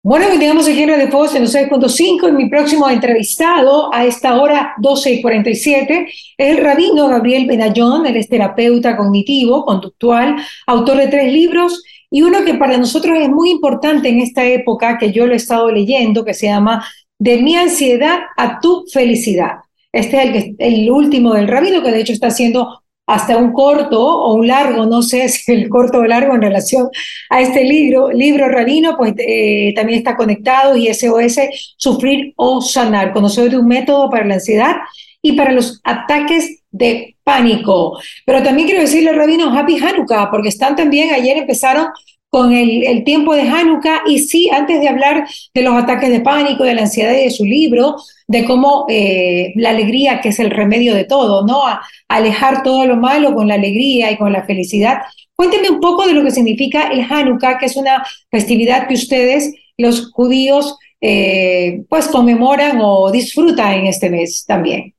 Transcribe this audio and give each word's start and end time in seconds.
Bueno, 0.00 0.26
tenemos 0.28 0.68
aquí 0.68 0.82
en 0.82 0.90
Radio 0.90 1.10
Post 1.10 1.34
en 1.34 1.42
los 1.42 1.54
6.5 1.54 2.28
y 2.28 2.32
mi 2.32 2.48
próximo 2.48 2.88
entrevistado 2.88 3.92
a 3.92 4.06
esta 4.06 4.40
hora 4.40 4.74
12 4.78 5.14
y 5.14 5.22
47 5.22 6.06
es 6.38 6.56
el 6.56 6.58
rabino 6.58 7.08
Gabriel 7.08 7.46
Benayón, 7.46 8.06
él 8.06 8.16
es 8.16 8.28
terapeuta 8.28 8.96
cognitivo, 8.96 9.64
conductual, 9.64 10.36
autor 10.68 10.98
de 10.98 11.08
tres 11.08 11.32
libros 11.32 11.82
y 12.10 12.22
uno 12.22 12.44
que 12.44 12.54
para 12.54 12.78
nosotros 12.78 13.18
es 13.18 13.28
muy 13.28 13.50
importante 13.50 14.08
en 14.08 14.20
esta 14.20 14.46
época, 14.46 14.98
que 14.98 15.10
yo 15.10 15.26
lo 15.26 15.32
he 15.32 15.36
estado 15.36 15.70
leyendo, 15.70 16.24
que 16.24 16.32
se 16.32 16.46
llama 16.46 16.86
De 17.18 17.42
mi 17.42 17.56
ansiedad 17.56 18.20
a 18.36 18.60
tu 18.60 18.84
felicidad. 18.90 19.56
Este 19.92 20.22
es 20.22 20.34
el, 20.34 20.56
el 20.58 20.90
último 20.92 21.34
del 21.34 21.48
rabino, 21.48 21.82
que 21.82 21.90
de 21.90 22.00
hecho 22.00 22.12
está 22.12 22.28
haciendo 22.28 22.82
hasta 23.08 23.38
un 23.38 23.52
corto 23.54 24.00
o 24.00 24.34
un 24.34 24.46
largo, 24.46 24.84
no 24.84 25.02
sé 25.02 25.28
si 25.28 25.52
el 25.52 25.68
corto 25.68 25.98
o 25.98 26.04
largo 26.04 26.34
en 26.34 26.42
relación 26.42 26.88
a 27.30 27.40
este 27.40 27.64
libro, 27.64 28.12
libro 28.12 28.48
rabino, 28.48 28.96
pues 28.96 29.14
eh, 29.18 29.72
también 29.74 29.98
está 29.98 30.14
conectado 30.14 30.76
y 30.76 30.92
SOS, 30.92 31.40
Sufrir 31.76 32.34
o 32.36 32.60
Sanar, 32.60 33.12
conocer 33.12 33.50
de 33.50 33.58
un 33.58 33.66
método 33.66 34.10
para 34.10 34.26
la 34.26 34.34
ansiedad 34.34 34.76
y 35.22 35.32
para 35.32 35.52
los 35.52 35.80
ataques 35.84 36.62
de 36.70 37.16
pánico. 37.24 37.98
Pero 38.26 38.42
también 38.42 38.68
quiero 38.68 38.82
decirle, 38.82 39.12
Rabino, 39.12 39.58
Happy 39.58 39.78
Hanukkah, 39.78 40.30
porque 40.30 40.50
están 40.50 40.76
también, 40.76 41.12
ayer 41.14 41.38
empezaron 41.38 41.86
con 42.30 42.52
el, 42.52 43.04
tiempo 43.04 43.34
de 43.34 43.42
Hanukkah 43.42 44.02
y 44.06 44.18
sí, 44.18 44.50
antes 44.50 44.80
de 44.80 44.88
hablar 44.88 45.26
de 45.54 45.62
los 45.62 45.74
ataques 45.74 46.10
de 46.10 46.20
pánico, 46.20 46.64
de 46.64 46.74
la 46.74 46.82
ansiedad 46.82 47.12
y 47.12 47.24
de 47.24 47.30
su 47.30 47.44
libro, 47.44 47.96
de 48.26 48.44
cómo 48.44 48.84
eh, 48.88 49.52
la 49.56 49.70
alegría, 49.70 50.20
que 50.20 50.28
es 50.28 50.38
el 50.38 50.50
remedio 50.50 50.94
de 50.94 51.04
todo, 51.04 51.46
¿no? 51.46 51.66
A, 51.66 51.82
alejar 52.08 52.62
todo 52.62 52.86
lo 52.86 52.96
malo 52.96 53.34
con 53.34 53.48
la 53.48 53.54
alegría 53.54 54.10
y 54.10 54.18
con 54.18 54.32
la 54.32 54.44
felicidad. 54.44 54.98
Cuénteme 55.34 55.70
un 55.70 55.80
poco 55.80 56.06
de 56.06 56.14
lo 56.14 56.22
que 56.22 56.30
significa 56.30 56.88
el 56.88 57.00
Hanukkah, 57.00 57.58
que 57.58 57.66
es 57.66 57.76
una 57.76 58.04
festividad 58.30 58.88
que 58.88 58.94
ustedes, 58.94 59.54
los 59.78 60.10
judíos, 60.12 60.76
eh, 61.00 61.82
pues 61.88 62.08
conmemoran 62.08 62.78
o 62.82 63.10
disfrutan 63.10 63.74
en 63.74 63.86
este 63.86 64.10
mes 64.10 64.44
también. 64.46 64.94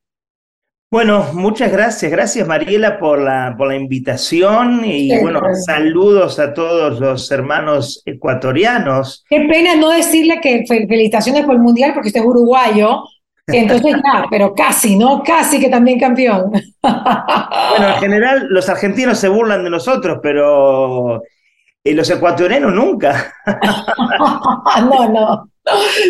Bueno, 0.92 1.28
muchas 1.34 1.72
gracias. 1.72 2.12
Gracias 2.12 2.48
Mariela 2.48 2.98
por 2.98 3.22
la, 3.22 3.54
por 3.56 3.68
la 3.68 3.76
invitación 3.76 4.82
y 4.84 5.16
bueno, 5.20 5.40
saludos 5.64 6.40
a 6.40 6.52
todos 6.56 7.00
los 7.00 7.30
hermanos 7.30 8.02
ecuatorianos. 8.08 9.24
Qué 9.30 9.42
pena 9.42 9.76
no 9.76 9.92
decirle 9.92 10.42
que 10.42 10.66
felicitaciones 10.68 11.46
por 11.46 11.54
el 11.56 11.62
Mundial 11.62 11.94
porque 11.94 12.08
usted 12.08 12.22
es 12.22 12.26
uruguayo. 12.26 13.04
Entonces 13.46 13.98
ya, 14.04 14.26
pero 14.32 14.56
casi, 14.56 14.96
¿no? 14.96 15.22
Casi 15.22 15.60
que 15.60 15.70
también 15.70 16.00
campeón. 16.00 16.50
Bueno, 16.82 17.88
en 17.88 17.96
general 18.00 18.48
los 18.50 18.68
argentinos 18.68 19.20
se 19.20 19.30
burlan 19.30 19.64
de 19.64 19.70
nosotros, 19.70 20.18
pero 20.24 21.22
eh, 21.84 21.94
los 21.94 22.10
ecuatorianos 22.10 22.74
nunca. 22.74 23.32
no, 24.90 25.08
no. 25.08 25.50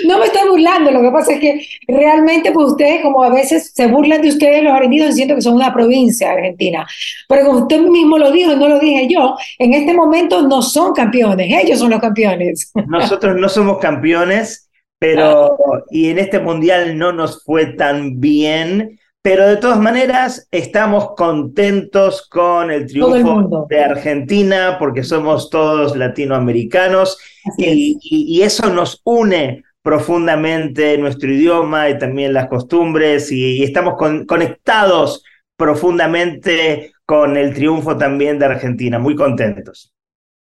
No 0.06 0.20
me 0.20 0.26
estoy 0.26 0.50
burlando, 0.50 0.92
lo 0.92 1.02
que 1.02 1.12
pasa 1.12 1.34
es 1.34 1.40
que 1.40 1.68
realmente 1.88 2.52
pues 2.52 2.72
ustedes 2.72 3.02
como 3.02 3.24
a 3.24 3.30
veces 3.30 3.72
se 3.74 3.88
burlan 3.88 4.22
de 4.22 4.30
ustedes 4.30 4.64
los 4.64 4.74
argentinos 4.74 5.10
diciendo 5.10 5.36
que 5.36 5.42
son 5.42 5.56
una 5.56 5.74
provincia 5.74 6.32
argentina. 6.32 6.86
Pero 7.28 7.46
como 7.46 7.60
usted 7.60 7.82
mismo 7.82 8.18
lo 8.18 8.32
dijo, 8.32 8.56
no 8.56 8.68
lo 8.68 8.80
dije 8.80 9.08
yo, 9.10 9.36
en 9.58 9.74
este 9.74 9.94
momento 9.94 10.42
no 10.42 10.62
son 10.62 10.94
campeones, 10.94 11.48
ellos 11.64 11.80
son 11.80 11.92
los 11.92 12.00
campeones. 12.00 12.72
Nosotros 12.88 13.36
no 13.38 13.50
somos 13.50 13.80
campeones, 13.80 14.70
pero 15.00 15.58
y 15.90 16.10
en 16.10 16.20
este 16.20 16.40
mundial 16.40 16.98
no 16.98 17.12
nos 17.12 17.44
fue 17.44 17.68
tan 17.68 18.20
bien, 18.20 18.99
pero 19.22 19.48
de 19.48 19.58
todas 19.58 19.80
maneras 19.80 20.48
estamos 20.52 21.12
contentos 21.16 22.28
con 22.30 22.72
el 22.72 22.88
triunfo 22.88 23.68
de 23.70 23.84
Argentina 23.84 24.78
porque 24.80 25.04
somos 25.04 25.50
todos 25.50 25.96
latinoamericanos 25.98 27.18
y, 27.58 28.42
eso 28.42 28.70
nos 28.70 29.02
une 29.04 29.64
profundamente 29.82 30.98
nuestro 30.98 31.32
idioma 31.32 31.90
y 31.90 31.98
también 31.98 32.34
las 32.34 32.48
costumbres 32.48 33.32
y, 33.32 33.64
estamos 33.64 33.96
conectados 34.26 35.24
profundamente 35.58 36.94
con 37.06 37.36
el 37.36 37.54
triunfo 37.54 37.98
también 37.98 38.40
de 38.40 38.46
Argentina, 38.46 39.00
muy 39.00 39.16
contentos. 39.16 39.92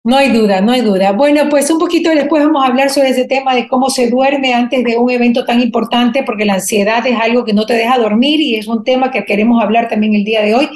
No 0.06 0.16
hay 0.16 0.28
duda, 0.30 0.60
no 0.60 0.70
hay 0.70 0.82
duda. 0.82 1.10
Bueno, 1.10 1.48
pues 1.50 1.68
un 1.68 1.80
poquito 1.80 2.10
después 2.10 2.44
vamos 2.44 2.62
a 2.62 2.68
hablar 2.68 2.90
sobre 2.90 3.08
ese 3.08 3.24
tema 3.24 3.56
de 3.56 3.66
cómo 3.66 3.90
se 3.90 4.08
duerme 4.08 4.54
antes 4.54 4.84
de 4.84 4.96
un 4.96 5.10
evento 5.10 5.44
tan 5.44 5.60
importante, 5.60 6.22
porque 6.22 6.44
la 6.44 6.54
ansiedad 6.54 7.04
es 7.04 7.18
algo 7.18 7.44
que 7.44 7.52
no 7.52 7.66
te 7.66 7.72
deja 7.72 7.98
dormir 7.98 8.40
y 8.40 8.54
es 8.54 8.68
un 8.68 8.84
tema 8.84 9.10
que 9.10 9.24
queremos 9.24 9.60
hablar 9.60 9.88
también 9.88 10.14
el 10.14 10.22
día 10.22 10.42
de 10.42 10.54
hoy. 10.54 10.68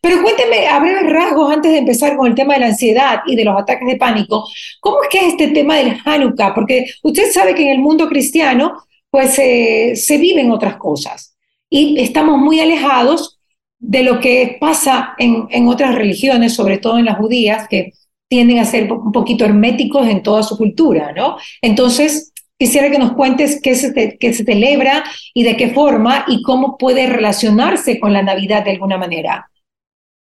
Pero 0.00 0.22
cuénteme 0.22 0.68
a 0.68 0.78
breves 0.78 1.12
rasgos, 1.12 1.52
antes 1.52 1.70
de 1.70 1.78
empezar 1.80 2.16
con 2.16 2.28
el 2.28 2.34
tema 2.34 2.54
de 2.54 2.60
la 2.60 2.66
ansiedad 2.68 3.20
y 3.26 3.36
de 3.36 3.44
los 3.44 3.60
ataques 3.60 3.86
de 3.86 3.96
pánico, 3.96 4.48
¿cómo 4.80 5.02
es 5.02 5.10
que 5.10 5.18
es 5.18 5.26
este 5.34 5.48
tema 5.48 5.76
del 5.76 5.94
Hanukkah? 6.02 6.54
Porque 6.54 6.86
usted 7.02 7.30
sabe 7.30 7.54
que 7.54 7.64
en 7.64 7.72
el 7.72 7.80
mundo 7.80 8.08
cristiano, 8.08 8.72
pues 9.10 9.38
eh, 9.38 9.96
se 9.96 10.16
viven 10.16 10.50
otras 10.50 10.78
cosas 10.78 11.36
y 11.68 12.00
estamos 12.00 12.38
muy 12.38 12.58
alejados 12.60 13.38
de 13.78 14.02
lo 14.02 14.18
que 14.18 14.56
pasa 14.58 15.14
en, 15.18 15.46
en 15.50 15.68
otras 15.68 15.94
religiones, 15.94 16.54
sobre 16.54 16.78
todo 16.78 16.96
en 16.96 17.04
las 17.04 17.18
judías, 17.18 17.68
que 17.68 17.92
tienden 18.28 18.58
a 18.58 18.64
ser 18.64 18.92
un 18.92 19.12
poquito 19.12 19.44
herméticos 19.44 20.06
en 20.06 20.22
toda 20.22 20.42
su 20.42 20.56
cultura, 20.56 21.12
¿no? 21.12 21.38
Entonces, 21.62 22.32
quisiera 22.58 22.90
que 22.90 22.98
nos 22.98 23.12
cuentes 23.12 23.60
qué 23.62 23.74
se, 23.74 24.18
qué 24.18 24.32
se 24.32 24.44
celebra 24.44 25.04
y 25.34 25.44
de 25.44 25.56
qué 25.56 25.70
forma 25.70 26.24
y 26.28 26.42
cómo 26.42 26.76
puede 26.76 27.06
relacionarse 27.06 27.98
con 27.98 28.12
la 28.12 28.22
Navidad 28.22 28.64
de 28.64 28.72
alguna 28.72 28.98
manera. 28.98 29.50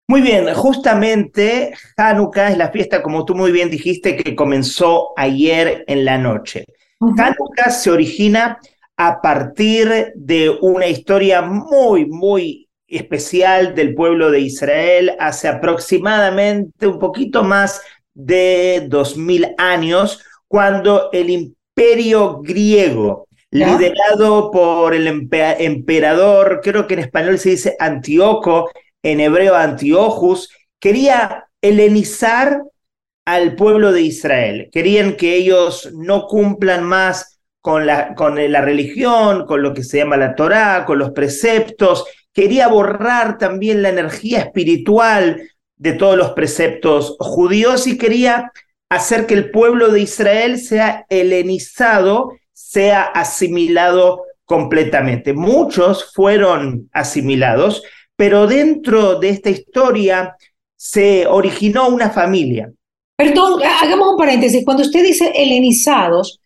Muy 0.07 0.22
bien, 0.22 0.53
justamente 0.53 1.72
Hanukkah 1.95 2.50
es 2.50 2.57
la 2.57 2.69
fiesta, 2.69 3.01
como 3.01 3.23
tú 3.23 3.34
muy 3.34 3.51
bien 3.51 3.69
dijiste, 3.69 4.18
que 4.18 4.35
comenzó 4.35 5.13
ayer 5.16 5.85
en 5.88 6.03
la 6.03 6.18
noche. 6.18 6.66
Hanukkah 7.00 7.69
se 7.69 7.91
origina 7.91 8.59
a 8.97 9.22
partir 9.22 10.12
de 10.16 10.50
una 10.62 10.88
historia 10.88 11.41
muy, 11.41 12.06
muy 12.06 12.68
especial 12.91 13.74
del 13.74 13.94
pueblo 13.94 14.31
de 14.31 14.41
Israel 14.41 15.16
hace 15.19 15.47
aproximadamente 15.47 16.88
un 16.88 17.00
poquito 17.00 17.44
más 17.44 17.81
de 18.13 18.85
dos 18.88 19.18
mil 19.18 19.47
años, 19.57 20.24
cuando 20.47 21.09
el 21.13 21.30
imperio 21.30 22.41
griego, 22.41 23.28
liderado 23.50 24.51
por 24.51 24.94
el 24.94 25.07
emperador, 25.07 26.59
creo 26.62 26.88
que 26.88 26.94
en 26.96 27.00
español 27.01 27.40
se 27.40 27.51
dice 27.51 27.75
Antíoco, 27.80 28.69
en 29.01 29.19
hebreo 29.19 29.56
Antiochus, 29.56 30.50
quería 30.80 31.46
helenizar 31.62 32.62
al 33.25 33.56
pueblo 33.56 33.91
de 33.91 34.01
Israel. 34.01 34.69
Querían 34.72 35.16
que 35.16 35.35
ellos 35.35 35.90
no 35.94 36.28
cumplan 36.28 36.84
más 36.84 37.40
con 37.62 37.85
la, 37.85 38.16
con 38.16 38.35
la 38.51 38.62
religión, 38.62 39.46
con 39.46 39.62
lo 39.62 39.74
que 39.74 39.84
se 39.84 39.97
llama 39.97 40.18
la 40.18 40.35
Torá, 40.35 40.84
con 40.85 40.97
los 40.97 41.12
preceptos, 41.12 42.06
quería 42.34 42.68
borrar 42.68 43.38
también 43.38 43.81
la 43.81 43.90
energía 43.90 44.40
espiritual 44.40 45.42
de 45.75 45.94
todos 45.94 46.18
los 46.18 46.31
preceptos 46.31 47.16
judíos 47.19 47.88
y 47.88 47.97
quería 47.97 48.52
hacer 48.90 49.25
que 49.25 49.34
el 49.34 49.52
pueblo 49.52 49.90
de 49.90 50.02
Israel 50.02 50.59
sea 50.59 51.06
helenizado, 51.09 52.34
sea 52.53 53.03
asimilado 53.03 54.24
completamente. 54.46 55.34
Muchos 55.34 56.14
fueron 56.14 56.90
asimilados, 56.92 57.84
pero 58.16 58.48
dentro 58.48 59.19
de 59.19 59.30
esta 59.30 59.50
historia 59.50 60.36
se 60.75 61.25
originó 61.25 61.90
una 61.90 62.09
familia. 62.09 62.72
Perdón, 63.16 63.62
hagamos 63.63 64.12
un 64.12 64.18
paréntesis. 64.18 64.63
Cuando 64.66 64.84
usted 64.84 65.03
dice 65.03 65.31
helenizados, 65.36 66.40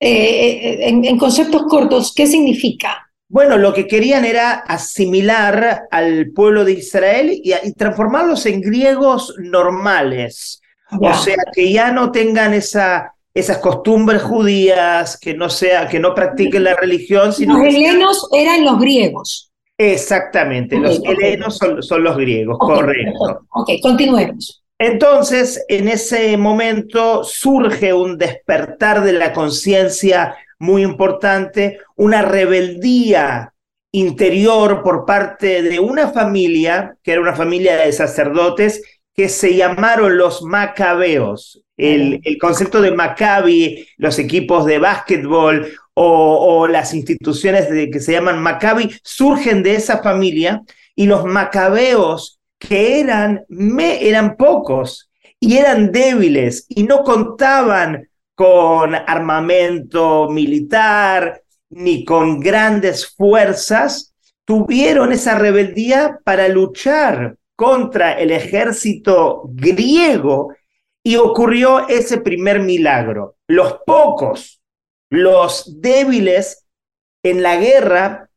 eh, 0.00 0.08
eh, 0.10 0.88
en 0.88 1.18
conceptos 1.18 1.62
cortos, 1.68 2.12
¿qué 2.14 2.26
significa? 2.26 3.03
Bueno, 3.34 3.58
lo 3.58 3.74
que 3.74 3.88
querían 3.88 4.24
era 4.24 4.52
asimilar 4.52 5.88
al 5.90 6.30
pueblo 6.30 6.64
de 6.64 6.74
Israel 6.74 7.32
y, 7.32 7.52
transformarlos 7.72 8.46
en 8.46 8.60
griegos 8.60 9.34
normales. 9.40 10.62
O 11.00 11.12
sea, 11.14 11.38
que 11.52 11.72
ya 11.72 11.90
no 11.90 12.12
tengan 12.12 12.54
esa, 12.54 13.12
esas 13.34 13.58
costumbres 13.58 14.22
judías, 14.22 15.18
que 15.18 15.34
no, 15.34 15.50
sea, 15.50 15.88
que 15.88 15.98
no 15.98 16.14
practiquen 16.14 16.62
la 16.62 16.74
religión. 16.76 17.32
Sino 17.32 17.58
los 17.58 17.74
helenos 17.74 18.28
eran 18.32 18.64
los 18.64 18.78
griegos. 18.78 19.50
Exactamente, 19.76 20.78
los 20.78 21.02
helenos 21.02 21.58
son, 21.58 22.04
los 22.04 22.16
griegos, 22.16 22.56
correcto. 22.60 23.48
Ok, 23.50 23.68
continuemos. 23.82 24.62
Entonces, 24.78 25.64
en 25.66 25.88
ese 25.88 26.36
momento 26.36 27.24
surge 27.24 27.92
un 27.92 28.16
despertar 28.16 29.02
de 29.02 29.12
la 29.12 29.32
conciencia 29.32 30.36
muy 30.64 30.82
importante, 30.82 31.78
una 31.96 32.22
rebeldía 32.22 33.52
interior 33.92 34.82
por 34.82 35.04
parte 35.04 35.62
de 35.62 35.78
una 35.78 36.08
familia, 36.08 36.96
que 37.02 37.12
era 37.12 37.20
una 37.20 37.34
familia 37.34 37.76
de 37.76 37.92
sacerdotes, 37.92 38.82
que 39.14 39.28
se 39.28 39.54
llamaron 39.54 40.18
los 40.18 40.42
macabeos. 40.42 41.62
El, 41.76 42.20
el 42.24 42.38
concepto 42.38 42.80
de 42.80 42.92
Maccabi, 42.92 43.86
los 43.96 44.18
equipos 44.18 44.64
de 44.64 44.78
básquetbol 44.78 45.72
o, 45.94 46.66
las 46.66 46.94
instituciones 46.94 47.70
de, 47.70 47.90
que 47.90 48.00
se 48.00 48.12
llaman 48.12 48.42
Maccabi, 48.42 48.90
surgen 49.02 49.62
de 49.62 49.76
esa 49.76 50.02
familia 50.02 50.62
y 50.96 51.06
los 51.06 51.24
macabeos, 51.24 52.40
que 52.58 53.00
eran, 53.00 53.44
me, 53.48 54.08
eran 54.08 54.36
pocos 54.36 55.10
y 55.38 55.56
eran 55.56 55.92
débiles 55.92 56.66
y 56.68 56.84
no 56.84 57.02
contaban 57.02 58.08
con 58.34 58.94
armamento 58.94 60.28
militar, 60.28 61.42
ni 61.70 62.04
con 62.04 62.40
grandes 62.40 63.14
fuerzas, 63.14 64.14
tuvieron 64.44 65.12
esa 65.12 65.36
rebeldía 65.38 66.18
para 66.24 66.48
luchar 66.48 67.36
contra 67.56 68.12
el 68.18 68.30
ejército 68.30 69.42
griego 69.46 70.54
y 71.02 71.16
ocurrió 71.16 71.88
ese 71.88 72.18
primer 72.18 72.60
milagro. 72.60 73.36
Los 73.46 73.78
pocos, 73.86 74.60
los 75.10 75.80
débiles 75.80 76.66
en 77.22 77.42
la 77.42 77.56
guerra 77.56 78.28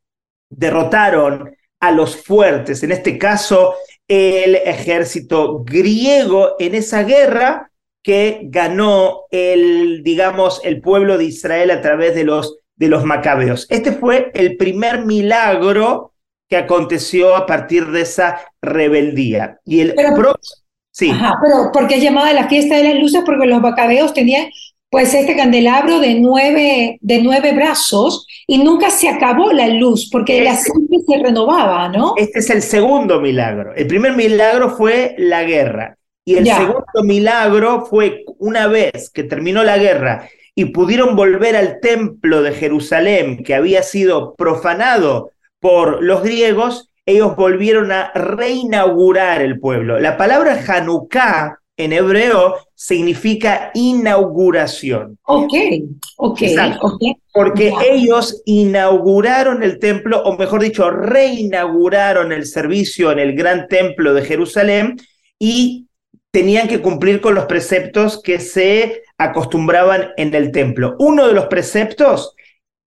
derrotaron 0.49 1.55
a 1.79 1.91
los 1.91 2.15
fuertes, 2.15 2.83
en 2.83 2.91
este 2.91 3.17
caso 3.17 3.75
el 4.07 4.55
ejército 4.55 5.63
griego 5.63 6.55
en 6.59 6.75
esa 6.75 7.03
guerra 7.03 7.66
que 8.07 8.39
ganó 8.43 9.23
el, 9.31 10.01
digamos, 10.01 10.61
el 10.63 10.79
pueblo 10.79 11.17
de 11.17 11.25
Israel 11.25 11.71
a 11.71 11.81
través 11.81 12.15
de 12.15 12.23
los, 12.23 12.59
de 12.77 12.87
los 12.87 13.03
macabeos. 13.03 13.67
Este 13.69 13.91
fue 13.91 14.31
el 14.33 14.55
primer 14.55 15.05
milagro 15.05 16.13
que 16.47 16.55
aconteció 16.55 17.35
a 17.35 17.45
partir 17.45 17.87
de 17.87 18.03
esa 18.03 18.39
rebeldía. 18.61 19.59
Y 19.65 19.81
el 19.81 19.93
pero, 19.93 20.35
sí. 20.89 21.11
pero 21.43 21.69
porque 21.73 21.95
es 21.95 22.01
llamada 22.01 22.31
la 22.31 22.47
fiesta 22.47 22.77
de 22.77 22.85
las 22.85 22.95
luces 22.95 23.23
porque 23.25 23.45
los 23.45 23.59
macabeos 23.59 24.13
tenían 24.13 24.47
pues 24.89 25.13
este 25.13 25.35
candelabro 25.35 25.99
de 25.99 26.15
nueve, 26.17 26.99
de 27.01 27.21
nueve 27.21 27.51
brazos 27.51 28.25
y 28.47 28.59
nunca 28.59 28.89
se 28.89 29.09
acabó 29.09 29.51
la 29.51 29.67
luz 29.67 30.07
porque 30.09 30.41
la 30.43 30.53
este 30.53 30.71
aceite 30.71 30.97
se 31.05 31.17
renovaba, 31.21 31.89
¿no? 31.89 32.13
Este 32.15 32.39
es 32.39 32.49
el 32.51 32.61
segundo 32.61 33.19
milagro. 33.19 33.75
El 33.75 33.85
primer 33.85 34.15
milagro 34.15 34.69
fue 34.69 35.13
la 35.17 35.43
guerra 35.43 35.97
y 36.27 36.35
el 36.35 36.45
segundo 36.45 37.03
milagro 37.05 37.85
fue 37.85 38.25
una 38.37 38.67
vez 38.67 39.09
que 39.09 39.23
terminó 39.23 39.63
la 39.63 39.77
guerra 39.77 40.27
y 40.55 40.65
pudieron 40.65 41.15
volver 41.15 41.55
al 41.55 41.79
templo 41.79 42.41
de 42.41 42.51
Jerusalén 42.51 43.45
que 43.45 43.55
había 43.55 43.81
sido 43.81 44.35
profanado 44.35 45.31
por 45.61 46.03
los 46.03 46.23
griegos, 46.23 46.89
ellos 47.05 47.37
volvieron 47.37 47.93
a 47.93 48.11
reinaugurar 48.13 49.41
el 49.41 49.57
pueblo. 49.57 50.01
La 50.01 50.17
palabra 50.17 50.61
Hanukkah 50.67 51.59
en 51.77 51.93
hebreo 51.93 52.57
significa 52.75 53.71
inauguración. 53.73 55.17
Ok, 55.27 55.53
ok. 56.17 56.41
Porque 57.31 57.71
ellos 57.89 58.41
inauguraron 58.45 59.63
el 59.63 59.79
templo, 59.79 60.23
o 60.23 60.37
mejor 60.37 60.61
dicho, 60.61 60.89
reinauguraron 60.89 62.33
el 62.33 62.45
servicio 62.45 63.13
en 63.13 63.19
el 63.19 63.33
gran 63.33 63.69
templo 63.69 64.13
de 64.13 64.23
Jerusalén 64.23 64.97
y 65.39 65.87
tenían 66.31 66.67
que 66.67 66.81
cumplir 66.81 67.21
con 67.21 67.35
los 67.35 67.45
preceptos 67.45 68.21
que 68.21 68.39
se 68.39 69.03
acostumbraban 69.17 70.11
en 70.17 70.33
el 70.33 70.51
templo. 70.51 70.95
Uno 70.99 71.27
de 71.27 71.33
los 71.33 71.47
preceptos, 71.47 72.35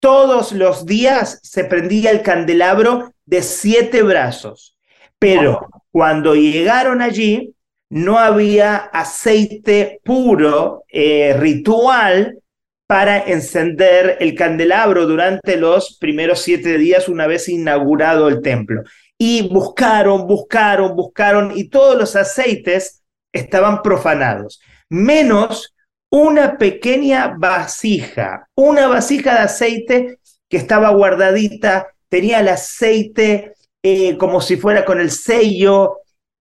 todos 0.01 0.53
los 0.53 0.87
días 0.87 1.41
se 1.43 1.65
prendía 1.65 2.11
el 2.11 2.23
candelabro 2.23 3.13
de 3.27 3.43
siete 3.43 4.03
brazos, 4.03 4.77
pero 5.19 5.69
cuando 5.91 6.35
llegaron 6.35 7.03
allí, 7.03 7.55
no 7.91 8.19
había 8.19 8.77
aceite 8.77 10.01
puro, 10.05 10.85
eh, 10.89 11.35
ritual, 11.39 12.39
para 12.87 13.19
encender 13.19 14.17
el 14.19 14.35
candelabro 14.35 15.07
durante 15.07 15.57
los 15.57 15.97
primeros 15.99 16.41
siete 16.41 16.77
días 16.77 17.09
una 17.09 17.29
vez 17.29 17.49
inaugurado 17.49 18.27
el 18.27 18.41
templo. 18.43 18.83
Y 19.17 19.49
buscaron, 19.49 20.27
buscaron, 20.27 20.97
buscaron, 20.97 21.53
y 21.55 21.69
todos 21.69 21.97
los 21.97 22.17
aceites 22.17 23.00
estaban 23.33 23.83
profanados, 23.83 24.61
menos 24.89 25.75
una 26.11 26.59
pequeña 26.59 27.35
vasija, 27.39 28.49
una 28.55 28.89
vasija 28.89 29.35
de 29.35 29.41
aceite 29.41 30.19
que 30.49 30.57
estaba 30.57 30.91
guardadita, 30.91 31.87
tenía 32.09 32.41
el 32.41 32.49
aceite 32.49 33.55
eh, 33.83 34.17
como 34.19 34.41
si 34.41 34.57
fuera 34.57 34.85
con 34.85 35.01
el 35.01 35.11
sello 35.11 35.99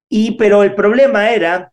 y, 0.09 0.31
pero 0.31 0.63
el 0.63 0.74
problema 0.74 1.30
era 1.30 1.71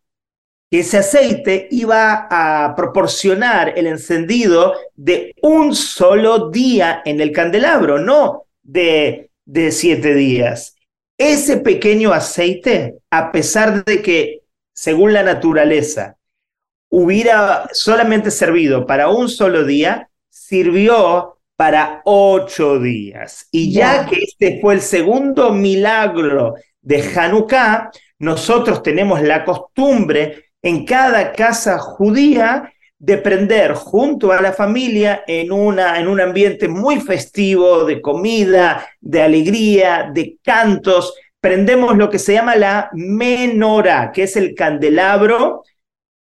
que 0.70 0.80
ese 0.80 0.98
aceite 0.98 1.68
iba 1.70 2.28
a 2.30 2.74
proporcionar 2.76 3.72
el 3.78 3.86
encendido 3.86 4.74
de 4.94 5.34
un 5.42 5.74
solo 5.74 6.50
día 6.50 7.02
en 7.04 7.20
el 7.20 7.32
candelabro, 7.32 7.98
no 7.98 8.46
de, 8.62 9.30
de 9.44 9.70
siete 9.72 10.14
días. 10.14 10.76
Ese 11.18 11.58
pequeño 11.58 12.12
aceite, 12.12 12.98
a 13.10 13.32
pesar 13.32 13.84
de 13.84 14.02
que, 14.02 14.42
según 14.76 15.12
la 15.12 15.25
naturaleza, 15.25 16.17
hubiera 16.90 17.69
solamente 17.73 18.31
servido 18.31 18.87
para 18.87 19.08
un 19.08 19.28
solo 19.28 19.64
día, 19.64 20.08
sirvió 20.28 21.38
para 21.56 22.02
ocho 22.05 22.78
días. 22.78 23.49
Y 23.50 23.73
ya 23.73 24.06
que 24.06 24.19
este 24.23 24.61
fue 24.61 24.75
el 24.75 24.82
segundo 24.82 25.52
milagro 25.52 26.55
de 26.82 27.02
Hanukkah, 27.02 27.90
nosotros 28.19 28.82
tenemos 28.82 29.23
la 29.23 29.44
costumbre 29.44 30.44
en 30.62 30.84
cada 30.84 31.32
casa 31.32 31.78
judía 31.78 32.73
de 32.99 33.19
prender 33.19 33.75
junto 33.75 34.32
a 34.32 34.40
la 34.40 34.52
familia 34.52 35.23
en, 35.26 35.52
una, 35.52 35.99
en 35.99 36.08
un 36.08 36.20
ambiente 36.20 36.69
muy 36.69 37.00
festivo 37.00 37.84
de 37.84 38.00
comida, 38.00 38.88
de 39.00 39.23
alegría, 39.23 40.11
de 40.12 40.38
cantos. 40.43 41.14
Prendemos 41.46 41.96
lo 41.96 42.10
que 42.10 42.19
se 42.19 42.32
llama 42.32 42.56
la 42.56 42.90
menorá, 42.93 44.10
que 44.10 44.25
es 44.25 44.34
el 44.34 44.56
candelabro 44.56 45.62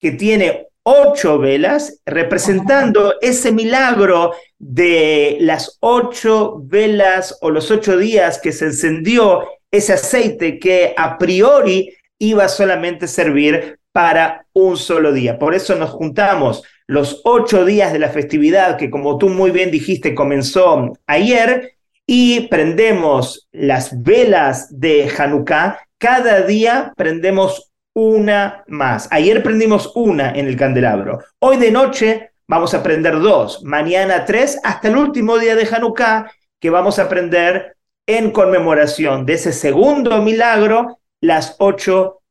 que 0.01 0.09
tiene 0.09 0.69
ocho 0.81 1.37
velas, 1.37 2.01
representando 2.03 3.21
ese 3.21 3.51
milagro 3.51 4.31
de 4.57 5.37
las 5.39 5.77
ocho 5.81 6.59
velas 6.63 7.37
o 7.41 7.51
los 7.51 7.69
ocho 7.69 7.95
días 7.95 8.39
que 8.39 8.51
se 8.51 8.65
encendió 8.65 9.47
ese 9.69 9.93
aceite 9.93 10.57
que 10.57 10.95
a 10.97 11.19
priori 11.19 11.93
iba 12.17 12.47
solamente 12.47 13.05
a 13.05 13.07
servir 13.07 13.77
para 13.91 14.47
un 14.53 14.77
solo 14.77 15.13
día. 15.13 15.37
Por 15.37 15.53
eso 15.53 15.75
nos 15.75 15.91
juntamos 15.91 16.63
los 16.87 17.21
ocho 17.23 17.65
días 17.65 17.93
de 17.93 17.99
la 17.99 18.09
festividad 18.09 18.77
que 18.77 18.89
como 18.89 19.19
tú 19.19 19.29
muy 19.29 19.51
bien 19.51 19.69
dijiste 19.69 20.15
comenzó 20.15 20.91
ayer 21.05 21.72
y 22.05 22.47
prendemos 22.47 23.47
las 23.51 24.01
velas 24.03 24.67
de 24.79 25.11
Hanukkah. 25.17 25.79
Cada 25.97 26.41
día 26.41 26.93
prendemos 26.95 27.71
una 27.93 28.63
más. 28.67 29.07
Ayer 29.11 29.43
prendimos 29.43 29.91
una 29.95 30.31
en 30.31 30.47
el 30.47 30.57
candelabro. 30.57 31.19
Hoy 31.39 31.57
de 31.57 31.71
noche 31.71 32.31
vamos 32.47 32.73
a 32.73 32.83
prender 32.83 33.19
dos. 33.19 33.63
Mañana 33.63 34.25
tres 34.25 34.59
hasta 34.63 34.87
el 34.87 34.97
último 34.97 35.37
día 35.37 35.55
de 35.55 35.67
Hanukkah 35.71 36.31
que 36.59 36.69
vamos 36.69 36.99
a 36.99 37.07
prender 37.09 37.75
en 38.07 38.31
conmemoración 38.31 39.25
de 39.25 39.33
ese 39.33 39.53
segundo 39.53 40.21
milagro, 40.21 40.99
las 41.21 41.55
ocho 41.59 42.22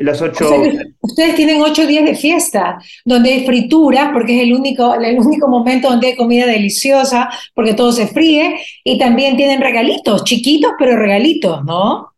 los 0.00 0.22
ocho... 0.22 0.50
ustedes 1.00 1.34
tienen 1.34 1.60
ocho 1.60 1.86
días 1.86 2.04
de 2.04 2.14
fiesta, 2.14 2.78
donde 3.04 3.32
hay 3.32 3.46
fritura, 3.46 4.10
porque 4.12 4.36
es 4.36 4.42
el 4.44 4.54
único, 4.54 4.94
el 4.94 5.18
único 5.18 5.48
momento 5.48 5.90
donde 5.90 6.08
hay 6.08 6.16
comida 6.16 6.46
deliciosa, 6.46 7.28
porque 7.54 7.74
todo 7.74 7.92
se 7.92 8.06
fríe, 8.06 8.60
y 8.84 8.98
también 8.98 9.36
tienen 9.36 9.60
regalitos, 9.60 10.24
chiquitos, 10.24 10.72
pero 10.78 10.96
regalitos, 10.96 11.64
¿no? 11.64 12.08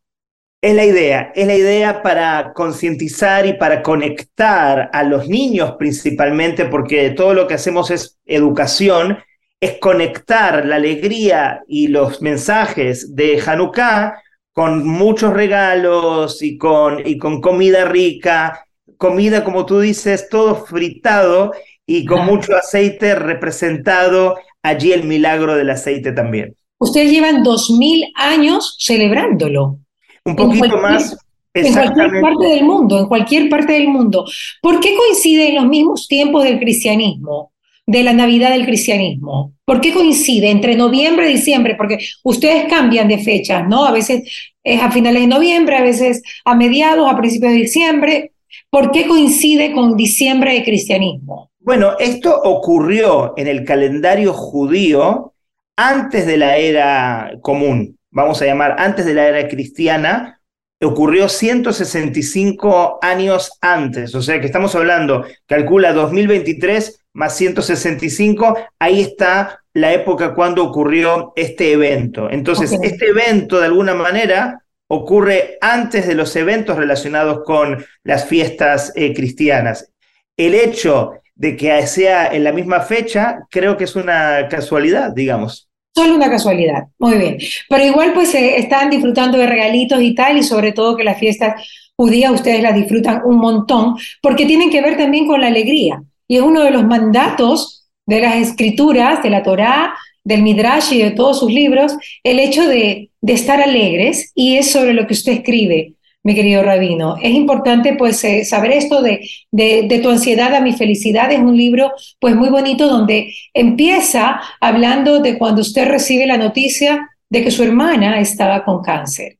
Es 0.60 0.76
la 0.76 0.84
idea, 0.84 1.32
es 1.34 1.46
la 1.48 1.56
idea 1.56 2.02
para 2.02 2.52
concientizar 2.52 3.46
y 3.46 3.54
para 3.54 3.82
conectar 3.82 4.90
a 4.92 5.02
los 5.02 5.28
niños 5.28 5.74
principalmente, 5.76 6.66
porque 6.66 7.10
todo 7.10 7.34
lo 7.34 7.48
que 7.48 7.54
hacemos 7.54 7.90
es 7.90 8.20
educación, 8.26 9.18
es 9.60 9.78
conectar 9.80 10.64
la 10.64 10.76
alegría 10.76 11.62
y 11.66 11.88
los 11.88 12.22
mensajes 12.22 13.16
de 13.16 13.42
Hanukkah 13.44 14.22
con 14.52 14.86
muchos 14.86 15.32
regalos 15.32 16.42
y 16.42 16.58
con, 16.58 17.06
y 17.06 17.18
con 17.18 17.40
comida 17.40 17.86
rica, 17.86 18.66
comida, 18.96 19.44
como 19.44 19.66
tú 19.66 19.80
dices, 19.80 20.28
todo 20.28 20.54
fritado 20.54 21.52
y 21.86 22.04
con 22.04 22.24
mucho 22.26 22.54
aceite 22.56 23.14
representado 23.14 24.36
allí 24.62 24.92
el 24.92 25.04
milagro 25.04 25.56
del 25.56 25.70
aceite 25.70 26.12
también. 26.12 26.54
Ustedes 26.78 27.10
llevan 27.10 27.42
dos 27.42 27.70
mil 27.70 28.04
años 28.14 28.76
celebrándolo. 28.80 29.78
Un 30.24 30.36
poquito 30.36 30.78
más. 30.78 31.16
En 31.54 31.72
cualquier 31.72 32.20
parte 32.22 32.46
del 32.46 32.64
mundo, 32.64 32.98
en 32.98 33.06
cualquier 33.06 33.48
parte 33.50 33.72
del 33.74 33.88
mundo. 33.88 34.24
¿Por 34.62 34.80
qué 34.80 34.96
coincide 34.96 35.50
en 35.50 35.56
los 35.56 35.66
mismos 35.66 36.08
tiempos 36.08 36.44
del 36.44 36.58
cristianismo? 36.58 37.52
De 37.86 38.02
la 38.02 38.12
Navidad 38.12 38.50
del 38.50 38.64
cristianismo? 38.64 39.54
¿Por 39.64 39.80
qué 39.80 39.92
coincide 39.92 40.50
entre 40.50 40.76
noviembre 40.76 41.30
y 41.30 41.34
diciembre? 41.34 41.74
Porque 41.76 41.98
ustedes 42.24 42.64
cambian 42.68 43.08
de 43.08 43.18
fechas, 43.18 43.66
¿no? 43.68 43.84
A 43.84 43.92
veces 43.92 44.22
es 44.62 44.82
a 44.82 44.90
finales 44.90 45.22
de 45.22 45.28
noviembre, 45.28 45.76
a 45.76 45.82
veces 45.82 46.22
a 46.44 46.54
mediados, 46.54 47.10
a 47.10 47.16
principios 47.16 47.52
de 47.52 47.58
diciembre. 47.58 48.32
¿Por 48.70 48.90
qué 48.90 49.06
coincide 49.06 49.72
con 49.72 49.96
diciembre 49.96 50.54
de 50.54 50.64
cristianismo? 50.64 51.50
Bueno, 51.60 51.96
esto 51.98 52.40
ocurrió 52.42 53.34
en 53.36 53.46
el 53.46 53.64
calendario 53.64 54.32
judío 54.32 55.32
antes 55.76 56.26
de 56.26 56.36
la 56.36 56.56
era 56.56 57.32
común, 57.40 57.98
vamos 58.10 58.42
a 58.42 58.46
llamar 58.46 58.76
antes 58.78 59.06
de 59.06 59.14
la 59.14 59.28
era 59.28 59.48
cristiana, 59.48 60.40
ocurrió 60.82 61.28
165 61.28 62.98
años 63.00 63.58
antes, 63.60 64.14
o 64.14 64.22
sea 64.22 64.40
que 64.40 64.46
estamos 64.46 64.74
hablando, 64.74 65.24
calcula 65.46 65.92
2023, 65.92 67.01
más 67.14 67.36
165, 67.36 68.56
ahí 68.78 69.00
está 69.00 69.62
la 69.74 69.92
época 69.92 70.34
cuando 70.34 70.64
ocurrió 70.64 71.32
este 71.36 71.72
evento. 71.72 72.30
Entonces, 72.30 72.72
este 72.82 73.06
evento 73.06 73.58
de 73.58 73.66
alguna 73.66 73.94
manera 73.94 74.62
ocurre 74.88 75.56
antes 75.60 76.06
de 76.06 76.14
los 76.14 76.36
eventos 76.36 76.76
relacionados 76.76 77.42
con 77.44 77.84
las 78.04 78.26
fiestas 78.26 78.92
eh, 78.94 79.14
cristianas. 79.14 79.90
El 80.36 80.54
hecho 80.54 81.12
de 81.34 81.56
que 81.56 81.86
sea 81.86 82.28
en 82.28 82.44
la 82.44 82.52
misma 82.52 82.80
fecha, 82.80 83.40
creo 83.50 83.76
que 83.76 83.84
es 83.84 83.96
una 83.96 84.48
casualidad, 84.48 85.12
digamos. 85.14 85.68
Solo 85.94 86.14
una 86.14 86.30
casualidad, 86.30 86.84
muy 86.98 87.16
bien. 87.16 87.38
Pero 87.68 87.84
igual 87.84 88.12
pues 88.12 88.34
eh, 88.34 88.58
están 88.58 88.90
disfrutando 88.90 89.38
de 89.38 89.46
regalitos 89.46 90.00
y 90.02 90.14
tal, 90.14 90.38
y 90.38 90.42
sobre 90.42 90.72
todo 90.72 90.96
que 90.96 91.04
las 91.04 91.18
fiestas 91.18 91.66
judías 91.96 92.32
ustedes 92.32 92.62
las 92.62 92.74
disfrutan 92.74 93.22
un 93.24 93.36
montón, 93.36 93.96
porque 94.20 94.46
tienen 94.46 94.70
que 94.70 94.82
ver 94.82 94.96
también 94.96 95.26
con 95.26 95.40
la 95.40 95.48
alegría. 95.48 96.02
Y 96.28 96.36
es 96.36 96.42
uno 96.42 96.62
de 96.62 96.70
los 96.70 96.84
mandatos 96.84 97.88
de 98.06 98.20
las 98.20 98.36
escrituras, 98.36 99.22
de 99.22 99.30
la 99.30 99.42
Torá, 99.42 99.94
del 100.24 100.42
Midrash 100.42 100.92
y 100.92 101.02
de 101.02 101.10
todos 101.10 101.40
sus 101.40 101.52
libros, 101.52 101.96
el 102.22 102.38
hecho 102.38 102.66
de, 102.66 103.10
estar 103.22 103.60
alegres, 103.60 104.32
y 104.34 104.56
es 104.56 104.70
sobre 104.70 104.94
lo 104.94 105.06
que 105.06 105.14
usted 105.14 105.32
escribe 105.32 105.94
mi 106.24 106.34
querido 106.34 106.62
Rabino. 106.62 107.16
Es 107.20 107.32
importante 107.32 107.94
pues 107.94 108.22
eh, 108.24 108.44
saber 108.44 108.72
esto 108.72 109.02
de, 109.02 109.28
de, 109.50 110.00
tu 110.02 110.10
ansiedad 110.10 110.54
a 110.54 110.60
mi 110.60 110.72
felicidad. 110.72 111.32
Es 111.32 111.40
un 111.40 111.56
libro 111.56 111.92
pues 112.20 112.36
muy 112.36 112.48
bonito 112.48 112.86
donde 112.86 113.34
empieza 113.54 114.40
hablando 114.60 115.20
de 115.20 115.36
cuando 115.36 115.62
usted 115.62 115.88
recibe 115.88 116.26
la 116.26 116.36
noticia 116.36 117.08
de 117.28 117.42
que 117.42 117.50
su 117.50 117.62
hermana 117.64 118.20
estaba 118.20 118.64
con 118.64 118.82
cáncer. 118.82 119.38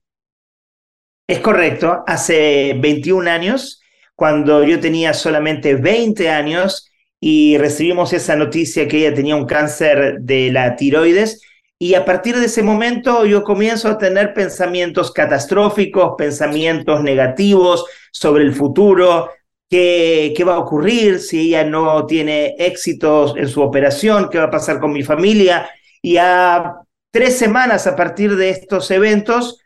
Es 1.28 1.38
correcto, 1.38 2.02
hace 2.06 2.74
21 2.78 3.30
años, 3.30 3.81
cuando 4.14 4.64
yo 4.64 4.80
tenía 4.80 5.14
solamente 5.14 5.74
20 5.74 6.28
años 6.30 6.90
y 7.20 7.56
recibimos 7.58 8.12
esa 8.12 8.36
noticia 8.36 8.88
que 8.88 8.98
ella 8.98 9.14
tenía 9.14 9.36
un 9.36 9.46
cáncer 9.46 10.18
de 10.20 10.50
la 10.52 10.76
tiroides, 10.76 11.40
y 11.82 11.94
a 11.94 12.04
partir 12.04 12.36
de 12.36 12.46
ese 12.46 12.62
momento 12.62 13.26
yo 13.26 13.42
comienzo 13.42 13.88
a 13.88 13.98
tener 13.98 14.34
pensamientos 14.34 15.10
catastróficos, 15.10 16.14
pensamientos 16.16 17.02
negativos 17.02 17.84
sobre 18.12 18.44
el 18.44 18.54
futuro, 18.54 19.30
qué, 19.68 20.32
qué 20.36 20.44
va 20.44 20.54
a 20.54 20.60
ocurrir 20.60 21.18
si 21.18 21.48
ella 21.48 21.64
no 21.64 22.06
tiene 22.06 22.54
éxitos 22.56 23.34
en 23.36 23.48
su 23.48 23.62
operación, 23.62 24.28
qué 24.30 24.38
va 24.38 24.44
a 24.44 24.50
pasar 24.50 24.78
con 24.78 24.92
mi 24.92 25.02
familia. 25.02 25.68
Y 26.00 26.18
a 26.18 26.76
tres 27.10 27.36
semanas 27.36 27.88
a 27.88 27.96
partir 27.96 28.36
de 28.36 28.50
estos 28.50 28.88
eventos 28.92 29.61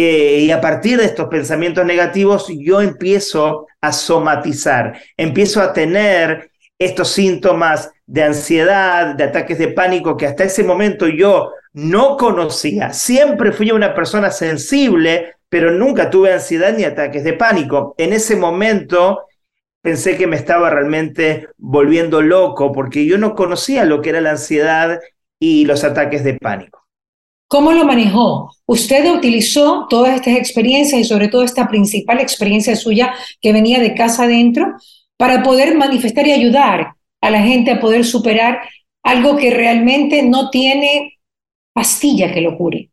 eh, 0.00 0.42
y 0.42 0.50
a 0.52 0.60
partir 0.60 0.96
de 0.96 1.06
estos 1.06 1.26
pensamientos 1.26 1.84
negativos, 1.84 2.46
yo 2.56 2.80
empiezo 2.80 3.66
a 3.80 3.92
somatizar, 3.92 4.96
empiezo 5.16 5.60
a 5.60 5.72
tener 5.72 6.52
estos 6.78 7.08
síntomas 7.08 7.90
de 8.06 8.22
ansiedad, 8.22 9.16
de 9.16 9.24
ataques 9.24 9.58
de 9.58 9.72
pánico 9.72 10.16
que 10.16 10.26
hasta 10.26 10.44
ese 10.44 10.62
momento 10.62 11.08
yo 11.08 11.50
no 11.72 12.16
conocía. 12.16 12.92
Siempre 12.92 13.50
fui 13.50 13.72
una 13.72 13.92
persona 13.92 14.30
sensible, 14.30 15.34
pero 15.48 15.72
nunca 15.72 16.10
tuve 16.10 16.32
ansiedad 16.32 16.72
ni 16.76 16.84
ataques 16.84 17.24
de 17.24 17.32
pánico. 17.32 17.96
En 17.98 18.12
ese 18.12 18.36
momento 18.36 19.24
pensé 19.82 20.16
que 20.16 20.28
me 20.28 20.36
estaba 20.36 20.70
realmente 20.70 21.48
volviendo 21.56 22.22
loco 22.22 22.70
porque 22.70 23.04
yo 23.04 23.18
no 23.18 23.34
conocía 23.34 23.84
lo 23.84 24.00
que 24.00 24.10
era 24.10 24.20
la 24.20 24.30
ansiedad 24.30 25.00
y 25.40 25.64
los 25.64 25.82
ataques 25.82 26.22
de 26.22 26.34
pánico. 26.34 26.77
¿Cómo 27.48 27.72
lo 27.72 27.86
manejó? 27.86 28.54
Usted 28.66 29.10
utilizó 29.10 29.86
todas 29.88 30.14
estas 30.14 30.36
experiencias 30.36 31.00
y 31.00 31.04
sobre 31.04 31.28
todo 31.28 31.42
esta 31.42 31.66
principal 31.66 32.20
experiencia 32.20 32.76
suya 32.76 33.14
que 33.40 33.54
venía 33.54 33.80
de 33.80 33.94
casa 33.94 34.24
adentro 34.24 34.74
para 35.16 35.42
poder 35.42 35.74
manifestar 35.74 36.26
y 36.26 36.32
ayudar 36.32 36.92
a 37.22 37.30
la 37.30 37.42
gente 37.42 37.70
a 37.70 37.80
poder 37.80 38.04
superar 38.04 38.60
algo 39.02 39.36
que 39.38 39.50
realmente 39.50 40.22
no 40.22 40.50
tiene 40.50 41.14
pastilla 41.72 42.32
que 42.32 42.42
lo 42.42 42.56
cure. 42.56 42.90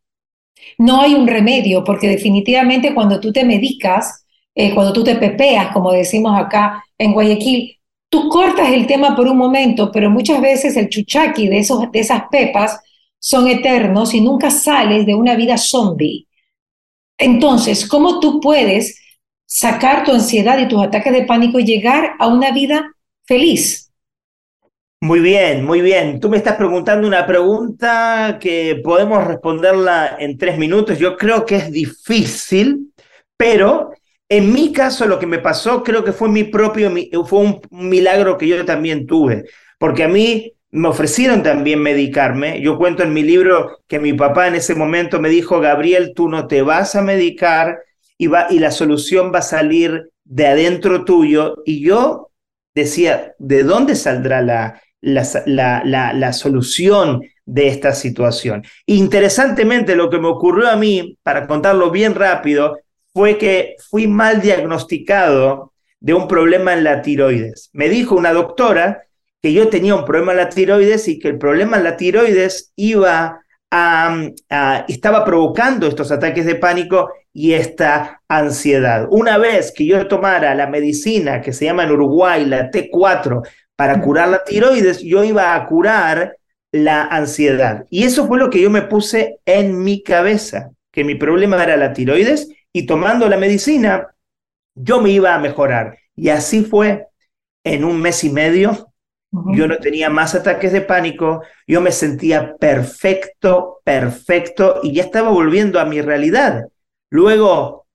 No 0.78 1.02
hay 1.02 1.14
un 1.14 1.26
remedio, 1.26 1.84
porque 1.84 2.08
definitivamente 2.08 2.94
cuando 2.94 3.20
tú 3.20 3.32
te 3.32 3.44
medicas, 3.44 4.24
eh, 4.54 4.74
cuando 4.74 4.94
tú 4.94 5.04
te 5.04 5.16
pepeas, 5.16 5.70
como 5.72 5.92
decimos 5.92 6.38
acá 6.38 6.82
en 6.96 7.12
Guayaquil, 7.12 7.78
tú 8.08 8.30
cortas 8.30 8.70
el 8.72 8.86
tema 8.86 9.14
por 9.14 9.28
un 9.28 9.36
momento, 9.36 9.92
pero 9.92 10.10
muchas 10.10 10.40
veces 10.40 10.76
el 10.78 10.88
chuchaqui 10.88 11.48
de, 11.48 11.58
esos, 11.58 11.92
de 11.92 12.00
esas 12.00 12.22
pepas 12.30 12.80
son 13.26 13.48
eternos 13.48 14.14
y 14.14 14.20
nunca 14.20 14.52
sales 14.52 15.04
de 15.04 15.16
una 15.16 15.34
vida 15.34 15.58
zombie. 15.58 16.28
Entonces, 17.18 17.88
¿cómo 17.88 18.20
tú 18.20 18.40
puedes 18.40 19.00
sacar 19.46 20.04
tu 20.04 20.12
ansiedad 20.12 20.58
y 20.58 20.68
tus 20.68 20.82
ataques 20.84 21.12
de 21.12 21.24
pánico 21.24 21.58
y 21.58 21.64
llegar 21.64 22.14
a 22.18 22.26
una 22.26 22.50
vida 22.50 22.92
feliz. 23.24 23.92
Muy 25.00 25.20
bien, 25.20 25.64
muy 25.64 25.80
bien. 25.80 26.20
Tú 26.20 26.28
me 26.28 26.36
estás 26.36 26.56
preguntando 26.56 27.06
una 27.06 27.26
pregunta 27.26 28.38
que 28.40 28.80
podemos 28.82 29.24
responderla 29.24 30.16
en 30.18 30.36
tres 30.36 30.58
minutos. 30.58 30.98
Yo 30.98 31.16
creo 31.16 31.44
que 31.44 31.56
es 31.56 31.70
difícil, 31.70 32.92
pero 33.36 33.90
en 34.28 34.52
mi 34.52 34.72
caso 34.72 35.06
lo 35.06 35.18
que 35.18 35.26
me 35.26 35.38
pasó 35.38 35.82
creo 35.82 36.02
que 36.02 36.12
fue 36.12 36.28
mi 36.28 36.44
propio, 36.44 36.92
fue 37.24 37.38
un 37.40 37.60
milagro 37.70 38.36
que 38.36 38.48
yo 38.48 38.64
también 38.64 39.06
tuve, 39.06 39.44
porque 39.78 40.02
a 40.02 40.08
mí 40.08 40.52
me 40.70 40.88
ofrecieron 40.88 41.42
también 41.42 41.80
medicarme. 41.80 42.60
Yo 42.60 42.76
cuento 42.76 43.02
en 43.02 43.12
mi 43.12 43.22
libro 43.22 43.78
que 43.86 43.98
mi 43.98 44.12
papá 44.12 44.48
en 44.48 44.56
ese 44.56 44.74
momento 44.74 45.20
me 45.20 45.28
dijo, 45.28 45.60
Gabriel, 45.60 46.12
tú 46.14 46.28
no 46.28 46.46
te 46.46 46.62
vas 46.62 46.94
a 46.96 47.02
medicar, 47.02 47.78
y, 48.18 48.28
y 48.50 48.58
la 48.58 48.70
solución 48.70 49.32
va 49.34 49.40
a 49.40 49.42
salir 49.42 50.10
de 50.24 50.46
adentro 50.46 51.04
tuyo. 51.04 51.56
Y 51.64 51.84
yo 51.84 52.30
decía, 52.74 53.34
¿de 53.38 53.62
dónde 53.62 53.94
saldrá 53.94 54.42
la, 54.42 54.82
la, 55.00 55.24
la, 55.46 56.12
la, 56.12 56.32
solución 56.32 57.22
de 57.44 57.68
esta 57.68 57.92
situación? 57.92 58.64
Interesantemente, 58.86 59.96
lo 59.96 60.10
que 60.10 60.18
me 60.18 60.28
ocurrió 60.28 60.68
a 60.68 60.76
mí, 60.76 61.18
para 61.22 61.46
contarlo 61.46 61.90
bien 61.90 62.14
rápido, 62.14 62.78
fue 63.12 63.38
que 63.38 63.76
fui 63.90 64.06
mal 64.06 64.40
diagnosticado 64.42 65.72
de 66.00 66.14
un 66.14 66.28
problema 66.28 66.74
en 66.74 66.84
la 66.84 67.02
tiroides. 67.02 67.70
Me 67.72 67.88
dijo 67.88 68.14
una 68.14 68.32
doctora 68.32 69.06
que 69.42 69.52
yo 69.52 69.68
tenía 69.68 69.94
un 69.94 70.04
problema 70.04 70.32
en 70.32 70.38
la 70.38 70.48
tiroides 70.48 71.08
y 71.08 71.18
que 71.18 71.28
el 71.28 71.38
problema 71.38 71.76
en 71.76 71.84
la 71.84 71.96
tiroides 71.96 72.72
iba 72.76 73.40
a, 73.70 74.84
estaba 74.88 75.24
provocando 75.24 75.86
estos 75.86 76.10
ataques 76.10 76.46
de 76.46 76.54
pánico 76.54 77.10
y 77.32 77.52
esta 77.52 78.22
ansiedad. 78.28 79.06
Una 79.10 79.38
vez 79.38 79.72
que 79.72 79.86
yo 79.86 80.06
tomara 80.08 80.54
la 80.54 80.66
medicina 80.66 81.40
que 81.40 81.52
se 81.52 81.66
llama 81.66 81.84
en 81.84 81.92
Uruguay, 81.92 82.44
la 82.46 82.70
T4, 82.70 83.42
para 83.76 84.00
curar 84.00 84.28
la 84.28 84.42
tiroides, 84.44 85.00
yo 85.00 85.22
iba 85.22 85.54
a 85.54 85.66
curar 85.66 86.36
la 86.72 87.02
ansiedad. 87.04 87.84
Y 87.90 88.04
eso 88.04 88.26
fue 88.26 88.38
lo 88.38 88.50
que 88.50 88.60
yo 88.60 88.70
me 88.70 88.82
puse 88.82 89.38
en 89.44 89.82
mi 89.82 90.02
cabeza, 90.02 90.70
que 90.90 91.04
mi 91.04 91.14
problema 91.14 91.62
era 91.62 91.76
la 91.76 91.92
tiroides 91.92 92.48
y 92.72 92.86
tomando 92.86 93.28
la 93.28 93.36
medicina, 93.36 94.08
yo 94.74 95.00
me 95.00 95.10
iba 95.10 95.34
a 95.34 95.38
mejorar. 95.38 95.98
Y 96.14 96.30
así 96.30 96.62
fue. 96.62 97.06
En 97.64 97.84
un 97.84 98.00
mes 98.00 98.22
y 98.22 98.30
medio, 98.30 98.85
yo 99.54 99.66
no 99.66 99.78
tenía 99.78 100.10
más 100.10 100.34
ataques 100.34 100.72
de 100.72 100.80
pánico, 100.80 101.42
yo 101.66 101.80
me 101.80 101.92
sentía 101.92 102.56
perfecto, 102.56 103.80
perfecto 103.84 104.80
y 104.82 104.94
ya 104.94 105.02
estaba 105.02 105.30
volviendo 105.30 105.80
a 105.80 105.84
mi 105.84 106.00
realidad. 106.00 106.66
Luego 107.10 107.86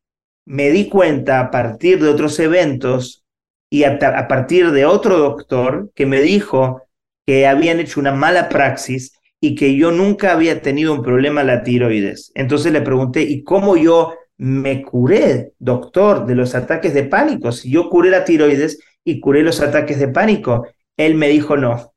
me 0.45 0.69
di 0.71 0.89
cuenta 0.89 1.39
a 1.39 1.51
partir 1.51 2.01
de 2.01 2.09
otros 2.09 2.39
eventos 2.39 3.23
y 3.69 3.83
a, 3.85 4.27
partir 4.27 4.71
de 4.71 4.85
otro 4.85 5.17
doctor 5.17 5.91
que 5.95 6.05
me 6.05 6.21
dijo 6.21 6.81
que 7.25 7.47
habían 7.47 7.79
hecho 7.79 7.99
una 7.99 8.11
mala 8.11 8.49
praxis 8.49 9.13
y 9.39 9.55
que 9.55 9.75
yo 9.75 9.91
nunca 9.91 10.33
había 10.33 10.61
tenido 10.61 10.93
un 10.93 11.01
problema 11.01 11.43
la 11.43 11.63
tiroides. 11.63 12.31
Entonces 12.35 12.71
le 12.73 12.81
pregunté, 12.81 13.21
¿y 13.21 13.43
cómo 13.43 13.77
yo 13.77 14.13
me 14.37 14.81
curé, 14.81 15.53
doctor, 15.57 16.25
de 16.25 16.35
los 16.35 16.53
ataques 16.53 16.93
de 16.93 17.03
pánico? 17.03 17.51
Si 17.51 17.71
yo 17.71 17.89
curé 17.89 18.09
la 18.09 18.25
tiroides 18.25 18.79
y 19.03 19.19
curé 19.19 19.41
los 19.41 19.61
ataques 19.61 19.99
de 19.99 20.09
pánico, 20.09 20.67
él 21.05 21.15
me 21.15 21.29
dijo, 21.29 21.57
no, 21.57 21.93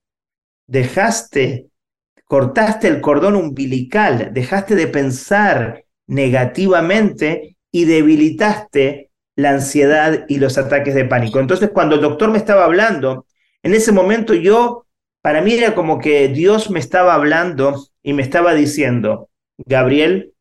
dejaste, 0.67 1.69
cortaste 2.25 2.89
el 2.89 3.01
cordón 3.01 3.37
umbilical, 3.37 4.31
dejaste 4.33 4.75
de 4.75 4.87
pensar 4.87 5.85
negativamente 6.07 7.57
y 7.71 7.85
debilitaste 7.85 9.11
la 9.37 9.51
ansiedad 9.51 10.25
y 10.29 10.39
los 10.39 10.59
ataques 10.59 10.95
de 10.95 11.05
pánico. 11.05 11.41
Entonces, 11.41 11.71
cuando 11.71 11.97
el 11.97 12.01
doctor 12.01 12.31
me 12.31 12.39
estaba 12.39 12.65
hablando, 12.65 13.27
en 13.63 13.75
ese 13.75 13.93
momento 13.93 14.35
yo, 14.35 14.87
para 15.23 15.41
mí 15.41 15.55
era 15.55 15.75
como 15.75 15.99
que 15.99 16.29
Dios 16.29 16.71
me 16.71 16.79
estaba 16.79 17.15
hablando 17.15 17.89
y 18.03 18.13
me 18.13 18.23
estaba 18.23 18.55
diciendo, 18.55 19.31
Gabriel, 19.59 20.35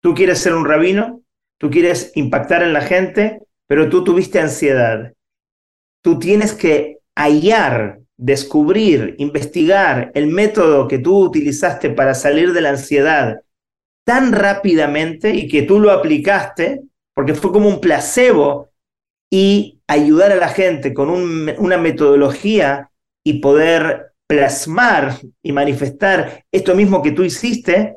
tú 0.00 0.14
quieres 0.14 0.38
ser 0.38 0.54
un 0.54 0.64
rabino, 0.64 1.22
tú 1.58 1.70
quieres 1.70 2.12
impactar 2.14 2.62
en 2.62 2.72
la 2.72 2.80
gente, 2.80 3.40
pero 3.66 3.88
tú 3.88 4.02
tuviste 4.02 4.40
ansiedad. 4.40 5.12
Tú 6.02 6.18
tienes 6.18 6.54
que 6.54 6.99
hallar, 7.16 8.00
descubrir, 8.16 9.14
investigar 9.18 10.10
el 10.14 10.26
método 10.26 10.88
que 10.88 10.98
tú 10.98 11.18
utilizaste 11.18 11.90
para 11.90 12.14
salir 12.14 12.52
de 12.52 12.60
la 12.60 12.70
ansiedad 12.70 13.40
tan 14.04 14.32
rápidamente 14.32 15.30
y 15.30 15.48
que 15.48 15.62
tú 15.62 15.78
lo 15.78 15.90
aplicaste, 15.90 16.82
porque 17.14 17.34
fue 17.34 17.52
como 17.52 17.68
un 17.68 17.80
placebo, 17.80 18.70
y 19.30 19.80
ayudar 19.86 20.32
a 20.32 20.36
la 20.36 20.48
gente 20.48 20.92
con 20.92 21.08
una 21.10 21.78
metodología 21.78 22.90
y 23.24 23.34
poder 23.34 24.12
plasmar 24.26 25.18
y 25.42 25.52
manifestar 25.52 26.44
esto 26.52 26.74
mismo 26.74 27.02
que 27.02 27.12
tú 27.12 27.22
hiciste 27.22 27.96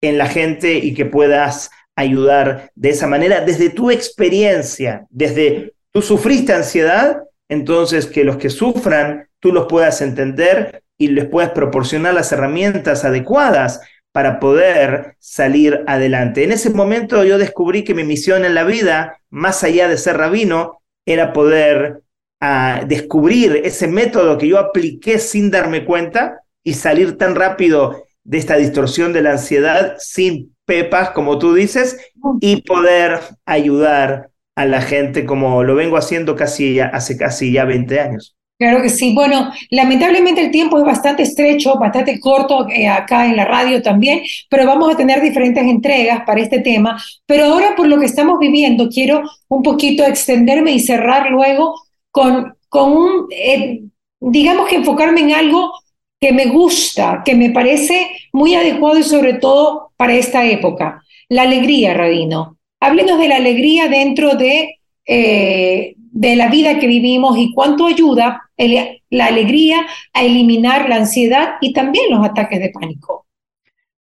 en 0.00 0.18
la 0.18 0.26
gente 0.26 0.74
y 0.74 0.94
que 0.94 1.04
puedas 1.04 1.70
ayudar 1.96 2.70
de 2.74 2.90
esa 2.90 3.06
manera 3.06 3.40
desde 3.40 3.70
tu 3.70 3.90
experiencia, 3.90 5.06
desde 5.10 5.74
tú 5.92 6.02
sufriste 6.02 6.52
ansiedad, 6.52 7.22
entonces 7.52 8.06
que 8.06 8.24
los 8.24 8.38
que 8.38 8.50
sufran 8.50 9.28
tú 9.38 9.52
los 9.52 9.66
puedas 9.66 10.00
entender 10.00 10.82
y 10.96 11.08
les 11.08 11.26
puedas 11.26 11.50
proporcionar 11.50 12.14
las 12.14 12.32
herramientas 12.32 13.04
adecuadas 13.04 13.80
para 14.12 14.40
poder 14.40 15.16
salir 15.18 15.82
adelante. 15.86 16.44
En 16.44 16.52
ese 16.52 16.70
momento 16.70 17.24
yo 17.24 17.38
descubrí 17.38 17.84
que 17.84 17.94
mi 17.94 18.04
misión 18.04 18.44
en 18.44 18.54
la 18.54 18.64
vida, 18.64 19.18
más 19.30 19.64
allá 19.64 19.88
de 19.88 19.98
ser 19.98 20.16
rabino, 20.16 20.80
era 21.04 21.32
poder 21.32 22.02
ah, 22.40 22.84
descubrir 22.86 23.60
ese 23.64 23.86
método 23.86 24.38
que 24.38 24.48
yo 24.48 24.58
apliqué 24.58 25.18
sin 25.18 25.50
darme 25.50 25.84
cuenta 25.84 26.40
y 26.64 26.74
salir 26.74 27.18
tan 27.18 27.34
rápido 27.34 28.04
de 28.24 28.38
esta 28.38 28.56
distorsión 28.56 29.12
de 29.12 29.22
la 29.22 29.32
ansiedad 29.32 29.96
sin 29.98 30.54
pepas, 30.64 31.10
como 31.10 31.38
tú 31.38 31.54
dices, 31.54 31.98
y 32.40 32.62
poder 32.62 33.20
ayudar 33.44 34.30
a 34.54 34.66
la 34.66 34.82
gente 34.82 35.24
como 35.24 35.62
lo 35.62 35.74
vengo 35.74 35.96
haciendo 35.96 36.36
casi 36.36 36.80
hace 36.80 37.16
casi 37.16 37.52
ya 37.52 37.64
20 37.64 38.00
años. 38.00 38.36
Claro 38.62 38.80
que 38.80 38.90
sí. 38.90 39.12
Bueno, 39.12 39.50
lamentablemente 39.70 40.40
el 40.40 40.52
tiempo 40.52 40.78
es 40.78 40.84
bastante 40.84 41.24
estrecho, 41.24 41.74
bastante 41.80 42.20
corto 42.20 42.68
eh, 42.68 42.86
acá 42.86 43.26
en 43.26 43.34
la 43.34 43.44
radio 43.44 43.82
también, 43.82 44.22
pero 44.48 44.66
vamos 44.66 44.94
a 44.94 44.96
tener 44.96 45.20
diferentes 45.20 45.64
entregas 45.64 46.22
para 46.24 46.40
este 46.40 46.60
tema. 46.60 47.02
Pero 47.26 47.46
ahora 47.46 47.74
por 47.76 47.88
lo 47.88 47.98
que 47.98 48.06
estamos 48.06 48.38
viviendo, 48.38 48.88
quiero 48.88 49.22
un 49.48 49.64
poquito 49.64 50.04
extenderme 50.04 50.70
y 50.70 50.78
cerrar 50.78 51.28
luego 51.30 51.74
con, 52.12 52.54
con 52.68 52.92
un, 52.92 53.26
eh, 53.32 53.82
digamos 54.20 54.68
que 54.68 54.76
enfocarme 54.76 55.22
en 55.22 55.32
algo 55.32 55.72
que 56.20 56.32
me 56.32 56.46
gusta, 56.46 57.22
que 57.24 57.34
me 57.34 57.50
parece 57.50 58.12
muy 58.32 58.54
adecuado 58.54 58.96
y 58.96 59.02
sobre 59.02 59.34
todo 59.34 59.90
para 59.96 60.14
esta 60.14 60.44
época. 60.44 61.02
La 61.28 61.42
alegría, 61.42 61.94
Rabino. 61.94 62.58
Háblenos 62.82 63.18
de 63.18 63.28
la 63.28 63.36
alegría 63.36 63.88
dentro 63.88 64.34
de, 64.34 64.80
eh, 65.06 65.94
de 65.96 66.36
la 66.36 66.48
vida 66.48 66.80
que 66.80 66.88
vivimos 66.88 67.38
y 67.38 67.52
cuánto 67.54 67.86
ayuda 67.86 68.50
la 68.56 69.26
alegría 69.26 69.86
a 70.12 70.24
eliminar 70.24 70.88
la 70.88 70.96
ansiedad 70.96 71.54
y 71.60 71.72
también 71.72 72.10
los 72.10 72.24
ataques 72.24 72.58
de 72.58 72.70
pánico. 72.70 73.26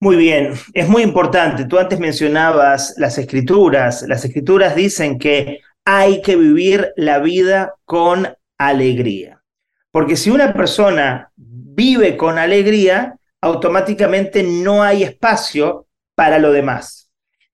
Muy 0.00 0.16
bien, 0.16 0.54
es 0.75 0.88
muy 0.88 1.02
importante. 1.02 1.64
Tú 1.64 1.78
antes 1.78 1.99
mencionabas 1.99 2.95
las 2.99 3.19
escrituras. 3.19 4.02
Las 4.09 4.25
escrituras 4.25 4.76
dicen 4.76 5.19
que 5.19 5.61
hay 5.85 6.23
que 6.23 6.37
vivir 6.37 6.92
la 6.97 7.19
vida 7.19 7.75
con 7.85 8.28
alegría. 8.59 9.42
Porque 9.90 10.16
si 10.16 10.31
una 10.31 10.52
persona 10.52 11.33
vive 11.37 12.16
con 12.16 12.38
alegría, 12.38 13.16
automáticamente 13.40 14.42
no 14.42 14.83
hay 14.83 15.02
espacio 15.02 15.87
para 16.14 16.38
lo 16.38 16.52
demás. 16.52 17.02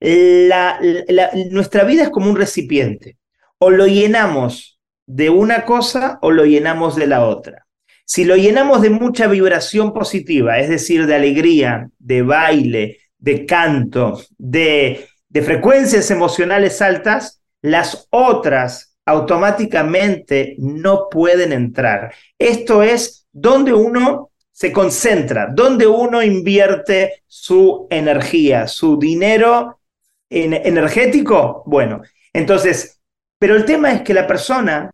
Nuestra 0.00 1.84
vida 1.84 2.04
es 2.04 2.10
como 2.10 2.30
un 2.30 2.36
recipiente. 2.36 3.18
O 3.58 3.70
lo 3.70 3.86
llenamos 3.86 4.78
de 5.06 5.30
una 5.30 5.64
cosa 5.64 6.18
o 6.22 6.30
lo 6.30 6.44
llenamos 6.44 6.94
de 6.96 7.06
la 7.06 7.26
otra. 7.26 7.66
Si 8.04 8.24
lo 8.24 8.36
llenamos 8.36 8.80
de 8.80 8.90
mucha 8.90 9.26
vibración 9.26 9.92
positiva, 9.92 10.58
es 10.58 10.68
decir, 10.68 11.06
de 11.06 11.14
alegría, 11.14 11.90
de 11.98 12.22
baile, 12.22 12.98
de 13.18 13.44
canto, 13.44 14.22
de, 14.38 15.06
frecuencias 15.42 16.10
emocionales 16.10 16.80
altas, 16.82 17.42
las 17.62 18.08
otras 18.10 18.96
automáticamente 19.04 20.56
no 20.58 21.08
pueden 21.10 21.52
entrar. 21.52 22.12
Esto 22.38 22.82
es 22.82 23.26
donde 23.32 23.72
uno 23.72 24.30
se 24.50 24.72
concentra, 24.72 25.48
donde 25.54 25.86
uno 25.86 26.22
invierte 26.22 27.22
su 27.26 27.86
energía, 27.90 28.66
su 28.66 28.98
dinero 28.98 29.77
energético. 30.30 31.62
Bueno, 31.66 32.02
entonces, 32.32 33.00
pero 33.38 33.56
el 33.56 33.64
tema 33.64 33.92
es 33.92 34.02
que 34.02 34.14
la 34.14 34.26
persona, 34.26 34.90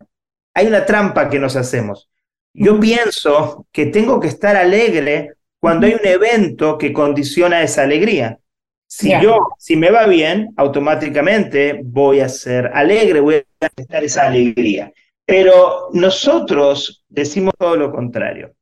hay 0.55 0.67
una 0.67 0.85
trampa 0.87 1.29
que 1.29 1.39
nos 1.39 1.57
hacemos. 1.57 2.11
Yo 2.53 2.79
pienso 2.79 3.67
que 3.73 3.87
tengo 3.87 4.21
que 4.21 4.29
estar 4.29 4.57
alegre 4.57 5.33
cuando 5.59 5.87
hay 5.87 5.95
un 5.95 6.07
evento 6.07 6.79
que 6.79 6.93
condiciona 6.93 7.63
esa 7.63 7.83
alegría. 7.83 8.39
Si 8.87 9.11
yo, 9.21 9.39
si 9.59 9.75
me 9.77 9.91
va 9.91 10.07
bien, 10.07 10.51
automáticamente 10.57 11.81
voy 11.83 12.21
a 12.21 12.29
ser 12.29 12.71
alegre, 12.75 13.19
voy 13.19 13.37
a 13.37 13.45
manifestar 13.61 14.05
esa 14.05 14.27
alegría. 14.29 14.93
Pero 15.27 15.89
nosotros 15.95 17.05
decimos 17.09 17.55
todo 17.59 17.77
lo 17.77 17.91
contrario. 17.91 18.55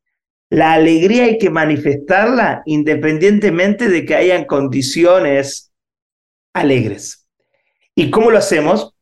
La 0.49 0.73
alegría 0.75 1.25
hay 1.25 1.39
que 1.39 1.51
manifestarla 1.51 2.63
independientemente 2.67 3.89
de 3.89 4.07
que 4.07 4.15
hayan 4.15 4.45
condiciones 4.45 5.72
alegres. 6.53 7.27
¿Y 7.95 8.11
cómo 8.11 8.31
lo 8.31 8.39
hacemos? 8.39 8.95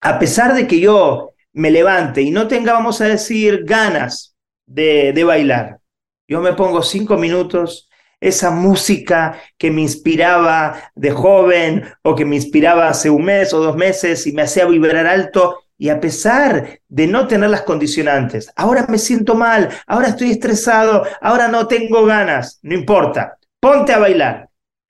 A 0.00 0.18
pesar 0.18 0.54
de 0.54 0.66
que 0.66 0.80
yo 0.80 1.32
me 1.52 1.70
levante 1.70 2.22
y 2.22 2.30
no 2.30 2.46
tenga, 2.46 2.72
vamos 2.72 3.00
a 3.00 3.06
decir, 3.06 3.64
ganas 3.64 4.36
de, 4.66 5.12
de 5.12 5.24
bailar, 5.24 5.80
yo 6.28 6.40
me 6.40 6.52
pongo 6.52 6.82
cinco 6.82 7.16
minutos, 7.16 7.88
esa 8.20 8.50
música 8.50 9.40
que 9.56 9.70
me 9.70 9.80
inspiraba 9.80 10.90
de 10.94 11.10
joven 11.10 11.84
o 12.02 12.14
que 12.14 12.24
me 12.24 12.36
inspiraba 12.36 12.88
hace 12.88 13.10
un 13.10 13.24
mes 13.24 13.52
o 13.52 13.60
dos 13.60 13.76
meses 13.76 14.26
y 14.26 14.32
me 14.32 14.42
hacía 14.42 14.66
vibrar 14.66 15.06
alto, 15.06 15.60
y 15.80 15.90
a 15.90 16.00
pesar 16.00 16.80
de 16.88 17.06
no 17.06 17.28
tener 17.28 17.50
las 17.50 17.62
condicionantes, 17.62 18.52
ahora 18.56 18.86
me 18.88 18.98
siento 18.98 19.36
mal, 19.36 19.68
ahora 19.86 20.08
estoy 20.08 20.32
estresado, 20.32 21.04
ahora 21.20 21.46
no 21.46 21.68
tengo 21.68 22.04
ganas, 22.04 22.58
no 22.62 22.74
importa, 22.74 23.38
ponte 23.60 23.92
a 23.92 23.98
bailar. 23.98 24.48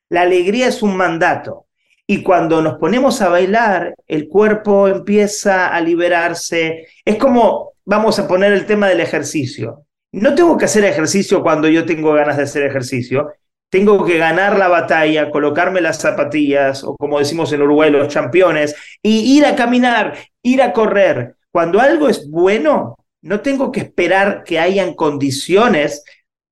La 0.09 0.23
alegría 0.23 0.69
es 0.69 0.83
un 0.83 0.97
mandato. 0.97 1.67
Y 2.09 2.23
cuando 2.23 2.63
nos 2.63 2.79
ponemos 2.79 3.21
a 3.21 3.29
bailar, 3.29 3.95
el 4.07 4.29
cuerpo 4.29 4.89
empieza 4.89 5.69
a 5.69 5.81
liberarse. 5.81 6.89
Es 7.05 7.17
como, 7.17 7.75
vamos 7.85 8.19
a 8.19 8.27
poner 8.27 8.53
el 8.53 8.67
tema 8.67 8.89
del 8.89 9.01
ejercicio. 9.01 9.85
No 10.13 10.35
tengo 10.35 10.57
que 10.57 10.65
hacer 10.65 10.85
ejercicio 10.85 11.43
cuando 11.43 11.69
yo 11.69 11.85
tengo 11.85 12.15
ganas 12.15 12.39
de 12.39 12.45
hacer 12.45 12.63
ejercicio 12.65 13.29
tengo 13.71 14.05
que 14.05 14.19
ganar 14.19 14.59
la 14.59 14.69
batalla, 14.69 15.31
colocarme 15.31 15.81
las 15.81 15.99
zapatillas, 16.01 16.85
o 16.85 16.97
como 16.97 17.19
decimos 17.19 17.53
en 17.53 17.63
Uruguay, 17.63 17.91
los 17.91 18.13
campeones, 18.13 18.75
y 19.03 19.37
ir 19.37 19.45
a 19.45 19.57
caminar, 19.57 20.17
ir 20.43 20.63
a 20.63 20.73
correr. 20.73 21.37
Cuando 21.53 21.81
algo 21.81 22.09
es 22.09 22.29
bueno, 22.31 22.97
no 23.23 23.41
tengo 23.41 23.71
que 23.71 23.81
esperar 23.81 24.43
que 24.45 24.59
hayan 24.59 24.95
condiciones 24.95 26.03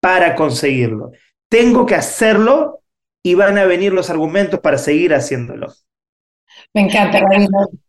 para 0.01 0.35
conseguirlo. 0.35 1.13
Tengo 1.49 1.87
que 1.87 1.95
hacerlo 1.95 2.81
y 3.27 3.35
van 3.35 3.59
a 3.59 3.65
venir 3.65 3.93
los 3.93 4.09
argumentos 4.09 4.61
para 4.61 4.79
seguir 4.79 5.13
haciéndolo. 5.13 5.75
Me 6.73 6.83
encanta, 6.83 7.21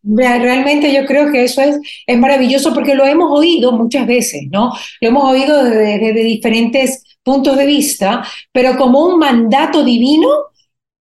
Realmente 0.04 0.91
yo 0.91 1.06
creo 1.06 1.32
que 1.32 1.43
eso 1.43 1.62
es, 1.62 1.78
es 2.08 2.17
maravilloso 2.17 2.73
porque 2.73 2.95
lo 2.95 3.06
hemos 3.06 3.30
oído 3.32 3.71
muchas 3.71 4.08
veces, 4.08 4.47
¿no? 4.50 4.73
Lo 5.00 5.10
hemos 5.10 5.23
oído 5.26 5.63
desde, 5.63 6.12
diferentes 6.12 7.04
puntos 7.21 7.56
de 7.56 7.67
vista, 7.67 8.23
pero 8.52 8.78
como 8.78 9.06
un 9.06 9.19
mandato 9.19 9.84
divino, 9.84 10.28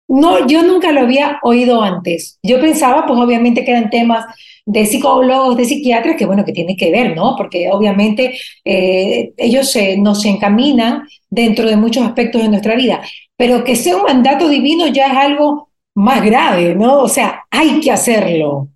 no, 0.07 0.47
yo 0.47 0.63
nunca 0.63 0.93
lo 0.93 1.01
había 1.01 1.41
oído 1.43 1.83
antes. 1.83 2.39
Yo 2.41 2.61
pensaba, 2.61 3.07
pues 3.07 3.19
obviamente 3.19 3.65
que 3.65 3.73
eran 3.73 3.91
temas 3.91 4.27
de 4.65 4.87
psicólogos, 4.87 5.57
de 5.57 5.65
psiquiatras, 5.65 6.15
que 6.17 6.27
bueno, 6.27 6.45
que 6.45 6.53
tiene 6.53 6.77
que 6.77 6.93
ver, 6.93 7.17
¿no? 7.17 7.35
Porque 7.37 7.69
obviamente 7.73 8.39
eh, 8.65 9.33
ellos 9.37 9.77
nos 9.99 10.25
encaminan 10.25 11.03
dentro 11.29 11.69
de 11.69 11.77
muchos 11.77 12.05
aspectos 12.05 12.43
de 12.43 12.49
nuestra 12.49 12.77
vida, 12.77 13.01
pero 13.41 13.65
que 13.65 13.75
sea 13.75 13.97
un 13.97 14.03
mandato 14.03 14.51
divino 14.51 14.87
ya 14.89 15.07
es 15.07 15.17
algo 15.17 15.71
más 15.95 16.23
grave, 16.23 16.75
¿no? 16.75 16.99
O 16.99 17.09
sea, 17.09 17.47
hay 17.51 17.81
que 17.81 17.91
hacerlo. 17.91 18.69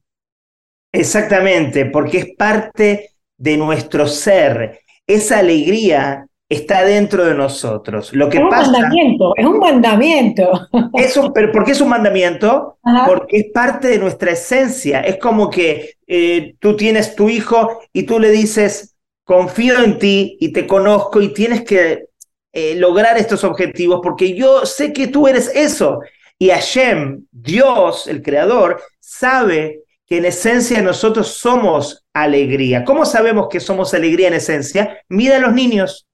Exactamente, 0.91 1.85
porque 1.85 2.17
es 2.17 2.35
parte 2.35 3.11
de 3.37 3.59
nuestro 3.59 4.07
ser. 4.07 4.81
Esa 5.07 5.41
alegría 5.41 6.27
está 6.49 6.83
dentro 6.83 7.27
de 7.27 7.35
nosotros. 7.35 8.15
Lo 8.15 8.31
que 8.31 8.39
es 8.39 8.43
un 8.43 8.49
mandamiento, 8.49 9.35
es 9.37 9.45
un 9.45 9.59
mandamiento. 9.59 10.51
Es 10.95 11.19
¿Por 11.19 11.65
qué 11.65 11.73
es 11.73 11.83
un 11.83 11.91
mandamiento? 11.91 12.79
Porque 13.07 13.37
es 13.41 13.47
parte 13.53 13.89
de 13.89 13.99
nuestra 13.99 14.31
esencia. 14.31 15.01
Es 15.01 15.19
como 15.19 15.51
que 15.51 15.91
eh, 16.07 16.55
tú 16.59 16.75
tienes 16.75 17.15
tu 17.15 17.29
hijo 17.29 17.83
y 17.93 18.05
tú 18.05 18.19
le 18.19 18.31
dices, 18.31 18.97
confío 19.25 19.85
en 19.85 19.99
ti 19.99 20.39
y 20.41 20.55
te 20.55 20.67
conozco 20.67 21.21
y 21.21 21.35
tienes 21.35 21.65
que 21.65 22.14
eh, 22.57 22.77
lograr 22.77 23.19
estos 23.19 23.43
objetivos 23.43 23.99
porque 24.01 24.37
yo 24.37 24.65
sé 24.65 24.93
que 24.93 25.09
tú 25.09 25.27
eres 25.27 25.51
eso. 25.55 26.01
Y 26.39 26.51
Hashem, 26.51 27.27
Dios, 27.33 28.07
el 28.07 28.23
creador, 28.23 28.81
sabe 29.01 29.83
que 30.07 30.19
en 30.19 30.27
esencia 30.27 30.81
nosotros 30.81 31.29
somos 31.29 32.05
alegría. 32.13 32.85
¿Cómo 32.85 33.07
sabemos 33.07 33.49
que 33.51 33.59
somos 33.59 33.93
alegría 33.93 34.29
en 34.29 34.35
esencia? 34.35 35.03
Mira 35.09 35.39
a 35.39 35.41
los 35.41 35.53
niños. 35.53 36.07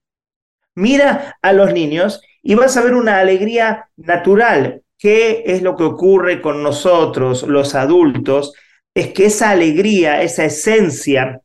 Mira 0.73 1.37
a 1.43 1.53
los 1.53 1.73
niños 1.73 2.21
y 2.41 2.55
vas 2.55 2.75
a 2.75 2.81
ver 2.81 2.95
una 2.95 3.19
alegría 3.19 3.89
natural. 3.97 4.81
¿Qué 4.97 5.43
es 5.45 5.61
lo 5.61 5.75
que 5.75 5.83
ocurre 5.83 6.41
con 6.41 6.63
nosotros, 6.63 7.43
los 7.43 7.75
adultos? 7.75 8.53
Es 8.95 9.13
que 9.13 9.25
esa 9.25 9.51
alegría, 9.51 10.23
esa 10.23 10.45
esencia, 10.45 11.41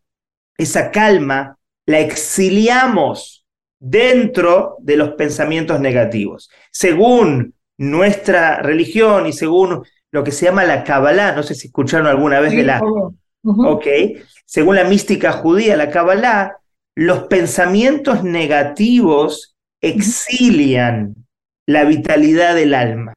esa 0.57 0.91
calma, 0.91 1.59
la 1.85 2.01
exiliamos 2.01 3.46
dentro 3.79 4.77
de 4.81 4.97
los 4.97 5.11
pensamientos 5.11 5.81
negativos. 5.81 6.51
Según 6.71 7.55
nuestra 7.79 8.63
religión 8.63 9.27
y 9.27 9.33
según 9.33 9.85
lo 10.11 10.25
que 10.25 10.33
se 10.33 10.47
llama 10.47 10.65
la 10.65 10.85
Kabbalah, 10.85 11.33
no 11.33 11.43
sé 11.43 11.55
si 11.55 11.69
escucharon 11.69 12.07
alguna 12.07 12.41
vez 12.41 12.53
de 12.53 12.65
la... 12.65 12.81
Ok, 13.43 13.87
según 14.45 14.77
la 14.77 14.85
mística 14.85 15.33
judía, 15.33 15.77
la 15.77 15.91
Kabbalah, 15.91 16.57
los 16.97 17.25
pensamientos 17.25 18.25
negativos 18.25 19.57
exilian 19.81 21.15
la 21.67 21.85
vitalidad 21.85 22.55
del 22.55 22.75
alma. 22.75 23.13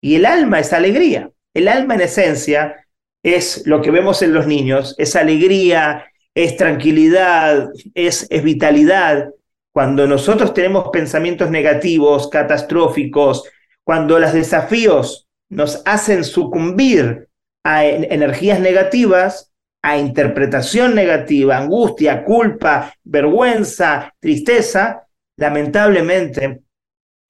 Y 0.00 0.16
el 0.16 0.26
alma 0.26 0.60
es 0.60 0.72
alegría. 0.72 1.30
El 1.54 1.68
alma 1.68 1.94
en 1.94 2.00
esencia 2.02 2.86
es 3.22 3.66
lo 3.66 3.82
que 3.82 3.90
vemos 3.90 4.22
en 4.22 4.32
los 4.32 4.46
niños, 4.46 4.94
es 4.98 5.14
alegría, 5.14 6.06
es 6.34 6.56
tranquilidad, 6.56 7.68
es, 7.94 8.26
es 8.30 8.42
vitalidad. 8.42 9.30
Cuando 9.72 10.06
nosotros 10.06 10.52
tenemos 10.52 10.88
pensamientos 10.92 11.50
negativos, 11.50 12.28
catastróficos, 12.28 13.44
cuando 13.84 14.18
los 14.18 14.32
desafíos 14.32 15.28
nos 15.48 15.82
hacen 15.84 16.24
sucumbir 16.24 17.28
a 17.64 17.84
energías 17.84 18.60
negativas, 18.60 19.52
a 19.82 19.96
interpretación 19.96 20.94
negativa, 20.94 21.56
angustia, 21.56 22.24
culpa, 22.24 22.94
vergüenza, 23.04 24.14
tristeza, 24.20 25.06
lamentablemente 25.36 26.62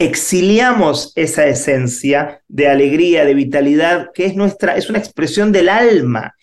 exiliamos 0.00 1.12
esa 1.14 1.46
esencia 1.46 2.42
de 2.48 2.68
alegría, 2.68 3.26
de 3.26 3.34
vitalidad, 3.34 4.10
que 4.14 4.24
es 4.24 4.34
nuestra, 4.34 4.76
es 4.76 4.88
una 4.88 4.98
expresión 4.98 5.52
del 5.52 5.68
alma. 5.68 6.34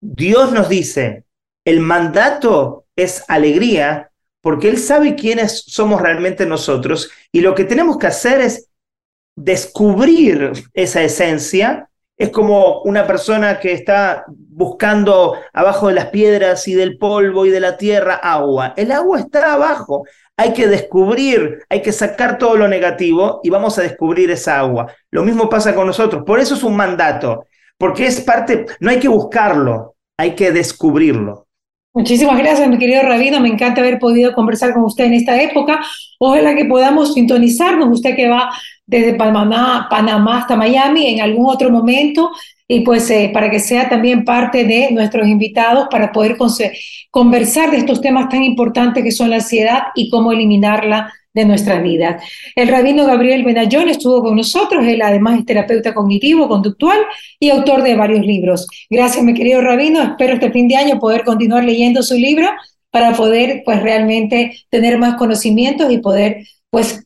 Dios 0.00 0.52
nos 0.52 0.68
dice, 0.68 1.24
el 1.64 1.80
mandato 1.80 2.86
es 2.96 3.24
alegría 3.28 4.10
porque 4.46 4.68
Él 4.68 4.78
sabe 4.78 5.16
quiénes 5.16 5.64
somos 5.66 6.00
realmente 6.00 6.46
nosotros 6.46 7.10
y 7.32 7.40
lo 7.40 7.56
que 7.56 7.64
tenemos 7.64 7.98
que 7.98 8.06
hacer 8.06 8.40
es 8.40 8.68
descubrir 9.34 10.52
esa 10.72 11.02
esencia. 11.02 11.90
Es 12.16 12.30
como 12.30 12.80
una 12.82 13.08
persona 13.08 13.58
que 13.58 13.72
está 13.72 14.24
buscando 14.28 15.34
abajo 15.52 15.88
de 15.88 15.94
las 15.94 16.10
piedras 16.10 16.68
y 16.68 16.74
del 16.74 16.96
polvo 16.96 17.44
y 17.44 17.50
de 17.50 17.58
la 17.58 17.76
tierra 17.76 18.14
agua. 18.14 18.72
El 18.76 18.92
agua 18.92 19.18
está 19.18 19.52
abajo 19.52 20.04
hay 20.36 20.52
que 20.52 20.68
descubrir, 20.68 21.64
hay 21.68 21.82
que 21.82 21.90
sacar 21.90 22.38
todo 22.38 22.56
lo 22.56 22.68
negativo 22.68 23.40
y 23.42 23.50
vamos 23.50 23.76
a 23.80 23.82
descubrir 23.82 24.30
esa 24.30 24.60
agua. 24.60 24.94
Lo 25.10 25.24
mismo 25.24 25.48
pasa 25.48 25.74
con 25.74 25.88
nosotros. 25.88 26.22
Por 26.24 26.38
eso 26.38 26.54
es 26.54 26.62
un 26.62 26.76
mandato, 26.76 27.46
porque 27.76 28.06
es 28.06 28.20
parte, 28.20 28.66
no 28.78 28.90
hay 28.90 29.00
que 29.00 29.08
buscarlo, 29.08 29.96
hay 30.16 30.36
que 30.36 30.52
descubrirlo. 30.52 31.45
Muchísimas 31.96 32.36
gracias, 32.36 32.68
mi 32.68 32.76
querido 32.76 33.00
Rabino. 33.00 33.40
Me 33.40 33.48
encanta 33.48 33.80
haber 33.80 33.98
podido 33.98 34.34
conversar 34.34 34.74
con 34.74 34.84
usted 34.84 35.04
en 35.06 35.14
esta 35.14 35.40
época. 35.40 35.80
Ojalá 36.18 36.54
que 36.54 36.66
podamos 36.66 37.14
sintonizarnos, 37.14 37.88
usted 37.90 38.14
que 38.14 38.28
va 38.28 38.50
desde 38.84 39.14
Panamá, 39.14 39.86
Panamá 39.88 40.40
hasta 40.40 40.56
Miami 40.56 41.06
en 41.06 41.22
algún 41.22 41.48
otro 41.48 41.70
momento 41.70 42.32
y 42.68 42.80
pues 42.80 43.08
eh, 43.10 43.30
para 43.32 43.48
que 43.50 43.60
sea 43.60 43.88
también 43.88 44.26
parte 44.26 44.64
de 44.64 44.90
nuestros 44.90 45.26
invitados 45.26 45.88
para 45.90 46.12
poder 46.12 46.36
conversar 47.10 47.70
de 47.70 47.78
estos 47.78 48.02
temas 48.02 48.28
tan 48.28 48.44
importantes 48.44 49.02
que 49.02 49.10
son 49.10 49.30
la 49.30 49.36
ansiedad 49.36 49.84
y 49.94 50.10
cómo 50.10 50.32
eliminarla 50.32 51.10
de 51.36 51.44
nuestras 51.44 51.82
vidas. 51.82 52.24
El 52.56 52.68
rabino 52.68 53.04
Gabriel 53.04 53.44
Benayón 53.44 53.90
estuvo 53.90 54.22
con 54.22 54.36
nosotros, 54.36 54.86
él 54.86 55.02
además 55.02 55.38
es 55.38 55.44
terapeuta 55.44 55.92
cognitivo, 55.92 56.48
conductual 56.48 56.98
y 57.38 57.50
autor 57.50 57.82
de 57.82 57.94
varios 57.94 58.24
libros. 58.24 58.66
Gracias, 58.88 59.22
mi 59.22 59.34
querido 59.34 59.60
rabino, 59.60 60.02
espero 60.02 60.32
este 60.32 60.50
fin 60.50 60.66
de 60.66 60.76
año 60.76 60.98
poder 60.98 61.24
continuar 61.24 61.62
leyendo 61.62 62.02
su 62.02 62.14
libro 62.14 62.48
para 62.90 63.12
poder 63.12 63.62
pues 63.66 63.82
realmente 63.82 64.56
tener 64.70 64.96
más 64.98 65.16
conocimientos 65.16 65.92
y 65.92 65.98
poder 65.98 66.46
pues 66.70 67.05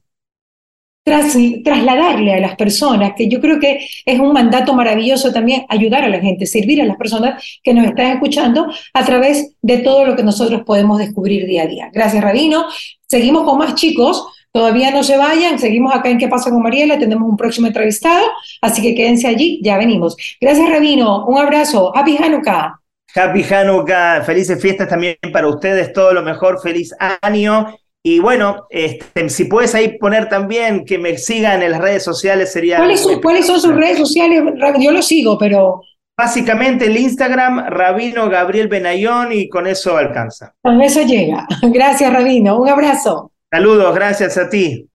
trasladarle 1.04 2.34
a 2.34 2.40
las 2.40 2.56
personas, 2.56 3.12
que 3.16 3.28
yo 3.28 3.40
creo 3.40 3.58
que 3.58 3.86
es 4.04 4.20
un 4.20 4.32
mandato 4.32 4.74
maravilloso 4.74 5.32
también 5.32 5.64
ayudar 5.68 6.04
a 6.04 6.08
la 6.08 6.20
gente, 6.20 6.46
servir 6.46 6.80
a 6.82 6.84
las 6.84 6.96
personas 6.96 7.60
que 7.62 7.74
nos 7.74 7.86
están 7.86 8.06
escuchando 8.12 8.66
a 8.92 9.04
través 9.04 9.54
de 9.62 9.78
todo 9.78 10.04
lo 10.04 10.16
que 10.16 10.22
nosotros 10.22 10.62
podemos 10.64 10.98
descubrir 10.98 11.46
día 11.46 11.62
a 11.62 11.66
día. 11.66 11.90
Gracias, 11.92 12.22
Rabino. 12.22 12.66
Seguimos 13.08 13.44
con 13.44 13.58
más 13.58 13.74
chicos. 13.74 14.26
Todavía 14.52 14.90
no 14.90 15.04
se 15.04 15.16
vayan, 15.16 15.60
seguimos 15.60 15.94
acá 15.94 16.10
en 16.10 16.18
¿Qué 16.18 16.26
pasa 16.26 16.50
con 16.50 16.60
Mariela? 16.60 16.98
Tenemos 16.98 17.28
un 17.28 17.36
próximo 17.36 17.68
entrevistado, 17.68 18.26
así 18.60 18.82
que 18.82 18.96
quédense 18.96 19.28
allí, 19.28 19.60
ya 19.62 19.78
venimos. 19.78 20.16
Gracias, 20.40 20.68
Rabino. 20.68 21.24
Un 21.26 21.38
abrazo. 21.38 21.96
Happy 21.96 22.16
Hanukkah. 22.16 22.80
Happy 23.14 23.44
Hanukkah. 23.44 24.22
Felices 24.22 24.60
fiestas 24.60 24.88
también 24.88 25.16
para 25.32 25.46
ustedes. 25.46 25.92
Todo 25.92 26.12
lo 26.12 26.22
mejor. 26.22 26.60
Feliz 26.60 26.92
año. 27.22 27.66
Y 28.02 28.18
bueno, 28.18 28.66
este, 28.70 29.28
si 29.28 29.44
puedes 29.44 29.74
ahí 29.74 29.98
poner 29.98 30.28
también 30.28 30.84
que 30.84 30.98
me 30.98 31.18
sigan 31.18 31.62
en 31.62 31.72
las 31.72 31.80
redes 31.80 32.02
sociales 32.02 32.50
sería... 32.50 32.78
¿Cuáles 32.78 33.00
son, 33.00 33.20
¿cuáles 33.20 33.46
son 33.46 33.60
sus 33.60 33.74
redes 33.74 33.98
sociales? 33.98 34.42
Yo 34.80 34.90
lo 34.90 35.02
sigo, 35.02 35.36
pero... 35.38 35.82
Básicamente 36.18 36.86
el 36.86 36.96
Instagram, 36.98 37.66
Rabino 37.68 38.28
Gabriel 38.28 38.68
Benayón, 38.68 39.32
y 39.32 39.48
con 39.48 39.66
eso 39.66 39.96
alcanza. 39.96 40.54
Con 40.62 40.80
eso 40.82 41.02
llega. 41.02 41.46
Gracias, 41.62 42.12
Rabino. 42.12 42.58
Un 42.60 42.68
abrazo. 42.68 43.32
Saludos, 43.52 43.94
gracias 43.94 44.38
a 44.38 44.48
ti. 44.48 44.86